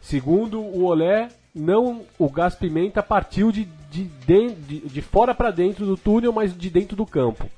[0.00, 5.84] Segundo o Olé, não o gás pimenta partiu de, de, de, de, fora para dentro
[5.84, 7.48] do túnel, mas de dentro do campo.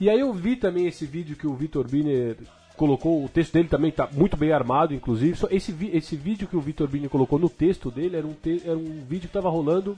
[0.00, 2.36] E aí eu vi também esse vídeo que o Vitor Biner
[2.76, 5.36] colocou, o texto dele também está muito bem armado, inclusive.
[5.50, 8.76] Esse, esse vídeo que o Vitor Bini colocou no texto dele era um, te, era
[8.76, 9.96] um vídeo que estava rolando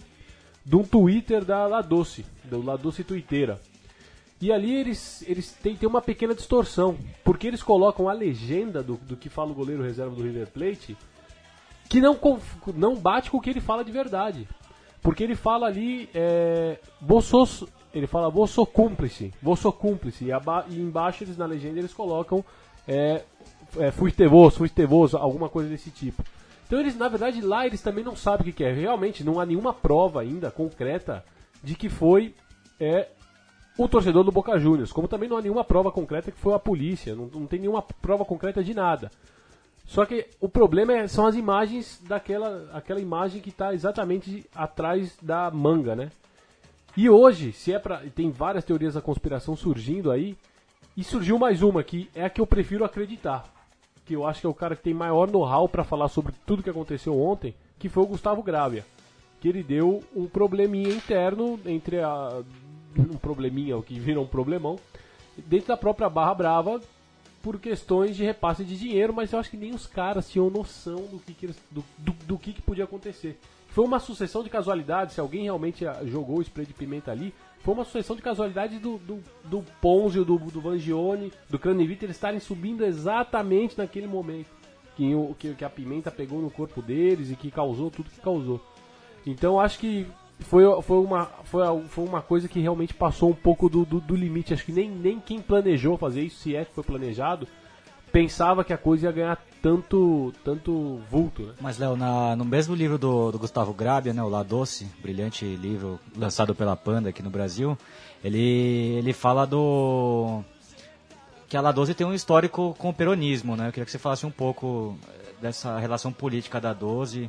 [0.65, 3.61] de um Twitter da La Doce, do La Doce Twitteira.
[4.41, 8.95] E ali eles, eles têm, têm uma pequena distorção, porque eles colocam a legenda do,
[8.97, 10.97] do que fala o goleiro reserva do River Plate,
[11.89, 12.19] que não,
[12.75, 14.47] não bate com o que ele fala de verdade.
[15.03, 16.79] Porque ele fala ali, é,
[17.95, 20.27] ele fala, vou sou cúmplice, vou sou cúmplice.
[20.27, 22.45] E, aba, e embaixo eles na legenda eles colocam,
[22.87, 23.23] é,
[23.77, 26.23] é, fui tevoso, fui tevoso, alguma coisa desse tipo.
[26.67, 28.73] Então eles, na verdade, lá eles também não sabem o que, que é.
[28.73, 31.25] Realmente não há nenhuma prova ainda concreta
[31.63, 32.35] de que foi
[32.79, 33.09] é,
[33.79, 34.93] o torcedor do Boca Juniors.
[34.93, 37.15] Como também não há nenhuma prova concreta que foi a polícia.
[37.15, 39.11] Não, não tem nenhuma prova concreta de nada.
[39.87, 45.17] Só que o problema é, são as imagens daquela aquela imagem que está exatamente atrás
[45.23, 46.11] da manga, né?
[46.95, 50.37] E hoje, se é para tem várias teorias da conspiração surgindo aí,
[50.97, 53.45] e surgiu mais uma que é a que eu prefiro acreditar,
[54.05, 56.63] que eu acho que é o cara que tem maior know-how para falar sobre tudo
[56.63, 58.85] que aconteceu ontem, que foi o Gustavo Gravia,
[59.41, 62.43] que ele deu um probleminha interno entre a
[62.97, 64.79] um probleminha, o que virou um problemão,
[65.37, 66.81] dentro da própria Barra Brava,
[67.43, 71.03] por questões de repasse de dinheiro, mas eu acho que nem os caras tinham noção
[71.07, 73.39] do que, que eles, do, do, do, que, que podia acontecer.
[73.69, 77.33] Foi uma sucessão de casualidades, se alguém realmente ah, jogou o spray de pimenta ali,
[77.61, 82.17] foi uma sucessão de casualidades do, do, do Ponzio, do, do Vangione, do Cranevita, eles
[82.17, 84.49] estarem subindo exatamente naquele momento.
[84.97, 88.61] Que, que, que a pimenta pegou no corpo deles e que causou tudo que causou.
[89.25, 90.07] Então acho que
[90.41, 94.15] foi, foi, uma, foi, foi uma coisa que realmente passou um pouco do, do, do,
[94.15, 94.55] limite.
[94.55, 97.47] Acho que nem, nem quem planejou fazer isso, se é que foi planejado,
[98.13, 101.43] pensava que a coisa ia ganhar tanto, tanto vulto.
[101.43, 101.55] Né?
[101.61, 101.97] Mas, Léo,
[102.37, 106.77] no mesmo livro do, do Gustavo Grabia, né, o La Doce, brilhante livro lançado pela
[106.77, 107.77] Panda aqui no Brasil,
[108.23, 108.39] ele,
[108.97, 110.43] ele fala do.
[111.49, 113.57] que a La Doce tem um histórico com o peronismo.
[113.57, 113.69] Né?
[113.69, 114.97] Eu queria que você falasse um pouco
[115.43, 117.29] dessa relação política da Doze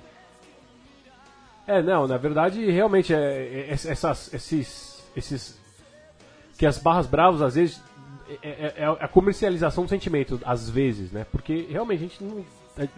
[1.69, 5.59] é, não, na verdade, realmente, é, é, é, essas, esses, esses.
[6.57, 7.79] Que as barras bravas, às vezes,
[8.41, 11.27] é, é, é, a comercialização do sentimento, às vezes, né?
[11.31, 12.43] Porque realmente a gente não,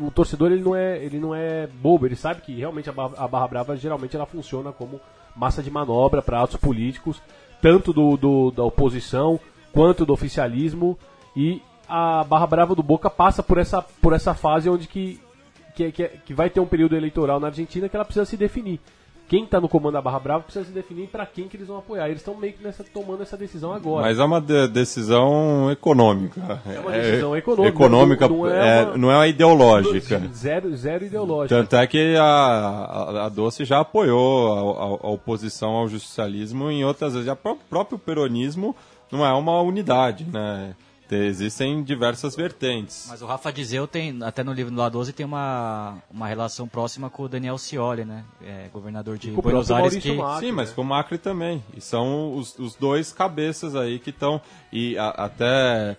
[0.08, 3.14] o torcedor ele não é ele não é bobo ele sabe que realmente a barra,
[3.18, 5.02] a barra brava geralmente ela funciona como
[5.36, 7.22] massa de manobra para atos políticos
[7.62, 9.40] tanto do, do, da oposição
[9.72, 11.00] quanto do oficialismo
[11.36, 15.20] e a barra brava do Boca passa por essa por essa fase onde que
[15.76, 18.80] que, que, que vai ter um período eleitoral na Argentina que ela precisa se definir.
[19.32, 21.78] Quem está no comando da Barra Brava precisa se definir para quem que eles vão
[21.78, 22.08] apoiar.
[22.10, 24.02] Eles estão meio que nessa, tomando essa decisão agora.
[24.02, 26.62] Mas é uma de decisão econômica.
[26.66, 27.74] É uma decisão econômica.
[27.74, 30.22] econômica não, não, é, uma, não é uma ideológica.
[30.34, 31.56] Zero, zero ideológica.
[31.56, 36.70] Tanto é que a, a, a Doce já apoiou a, a, a oposição ao justicialismo
[36.70, 37.32] em outras vezes.
[37.32, 38.76] O próprio peronismo
[39.10, 40.76] não é uma unidade, né?
[41.12, 43.08] Existem diversas vertentes.
[43.10, 46.68] Mas o Rafa Dizeu tem, até no livro do La 12, tem uma, uma relação
[46.68, 48.24] próxima com o Daniel Scioli, né?
[48.42, 50.02] É, governador de Buenos Aires.
[50.02, 50.14] Que...
[50.14, 50.76] Macri, Sim, mas né?
[50.76, 51.62] com o Macri também.
[51.76, 54.42] E são os, os dois cabeças aí que estão.
[54.72, 55.98] E a, até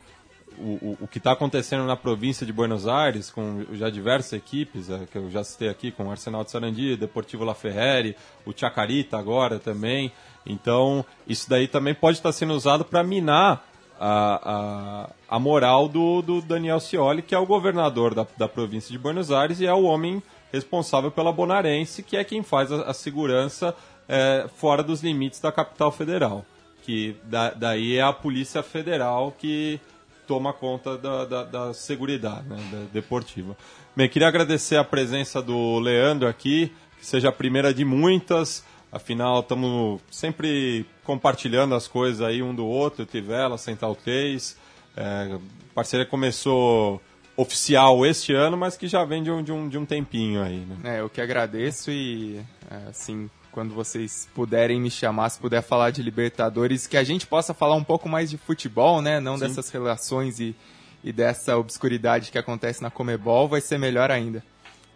[0.59, 4.89] o, o, o, que está acontecendo na província de Buenos Aires, com já diversas equipes,
[4.89, 8.53] é, que eu já citei aqui, com o Arsenal de Sarandi, Deportivo La Ferreri, o
[8.57, 10.11] Chacarita agora também.
[10.47, 16.23] Então, isso daí também pode estar sendo usado para minar a, a, a moral do,
[16.23, 19.73] do Daniel Scioli, que é o governador da, da província de Buenos Aires e é
[19.73, 20.23] o homem
[20.53, 23.75] responsável pela Bonarense, que é quem faz a, a segurança
[24.09, 26.45] é, fora dos limites da capital federal.
[26.83, 29.81] Que da, daí é a Polícia Federal que
[30.27, 33.57] toma conta da, da, da segurança né, da deportiva.
[33.95, 38.65] Bem, queria agradecer a presença do Leandro aqui, que seja a primeira de muitas.
[38.93, 44.55] Afinal, estamos sempre compartilhando as coisas aí um do outro, Tivela, Central 3.
[44.95, 45.03] É,
[45.35, 45.39] a
[45.75, 47.01] parceria começou
[47.35, 50.59] oficial este ano, mas que já vem de um, de um, de um tempinho aí.
[50.59, 50.97] Né?
[50.97, 52.39] É, eu que agradeço e,
[52.71, 57.27] é, assim, quando vocês puderem me chamar, se puder falar de Libertadores, que a gente
[57.27, 59.21] possa falar um pouco mais de futebol, né?
[59.21, 59.47] Não Sim.
[59.47, 60.55] dessas relações e,
[61.03, 64.45] e dessa obscuridade que acontece na Comebol, vai ser melhor ainda.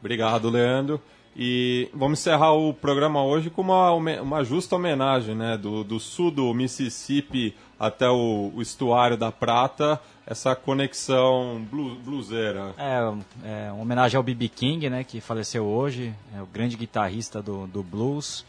[0.00, 1.00] Obrigado, Leandro.
[1.38, 5.58] E vamos encerrar o programa hoje com uma, uma justa homenagem, né?
[5.58, 12.74] Do, do sul do Mississippi até o, o estuário da Prata, essa conexão blues, bluseira.
[12.78, 14.48] É, é, uma homenagem ao B.B.
[14.48, 15.04] King, né?
[15.04, 18.42] Que faleceu hoje, é o grande guitarrista do, do blues,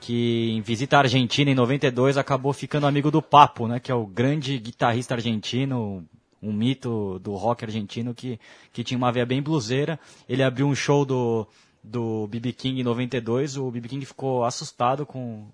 [0.00, 3.78] que em visita à Argentina em 92 acabou ficando amigo do Papo, né?
[3.78, 6.04] Que é o grande guitarrista argentino,
[6.42, 8.40] um mito do rock argentino que,
[8.72, 10.00] que tinha uma veia bem bluseira.
[10.28, 11.46] Ele abriu um show do
[11.84, 15.46] do BB King em 92, o BB King ficou assustado com,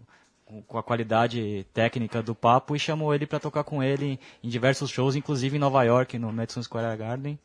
[0.67, 4.89] com a qualidade técnica do papo e chamou ele para tocar com ele em diversos
[4.91, 7.37] shows, inclusive em Nova York, no Madison Square Garden.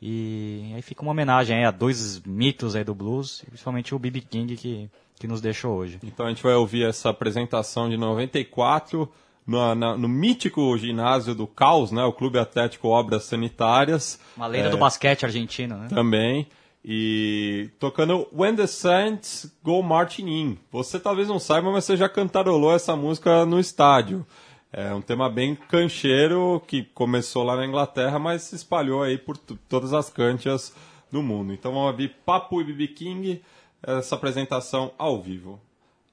[0.00, 4.22] E aí fica uma homenagem a dois mitos aí do blues, principalmente o B.B.
[4.22, 6.00] King que, que nos deixou hoje.
[6.02, 9.08] Então a gente vai ouvir essa apresentação de 94
[9.46, 14.18] no, na, no mítico ginásio do Caos, né, o Clube Atlético Obras Sanitárias.
[14.36, 15.88] Uma lenda é, do basquete argentino, né?
[15.88, 16.48] Também.
[16.84, 20.58] E tocando When the Saints Go Marching In.
[20.70, 24.26] Você talvez não saiba, mas você já cantarolou essa música no estádio.
[24.72, 29.36] É um tema bem cancheiro que começou lá na Inglaterra, mas se espalhou aí por
[29.36, 30.74] todas as cantias
[31.10, 31.52] do mundo.
[31.52, 33.42] Então vamos ouvir Papo e BB King,
[33.82, 35.60] essa apresentação ao vivo.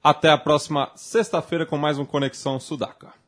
[0.04, 3.19] Até a próxima sexta-feira com mais um Conexão Sudaca.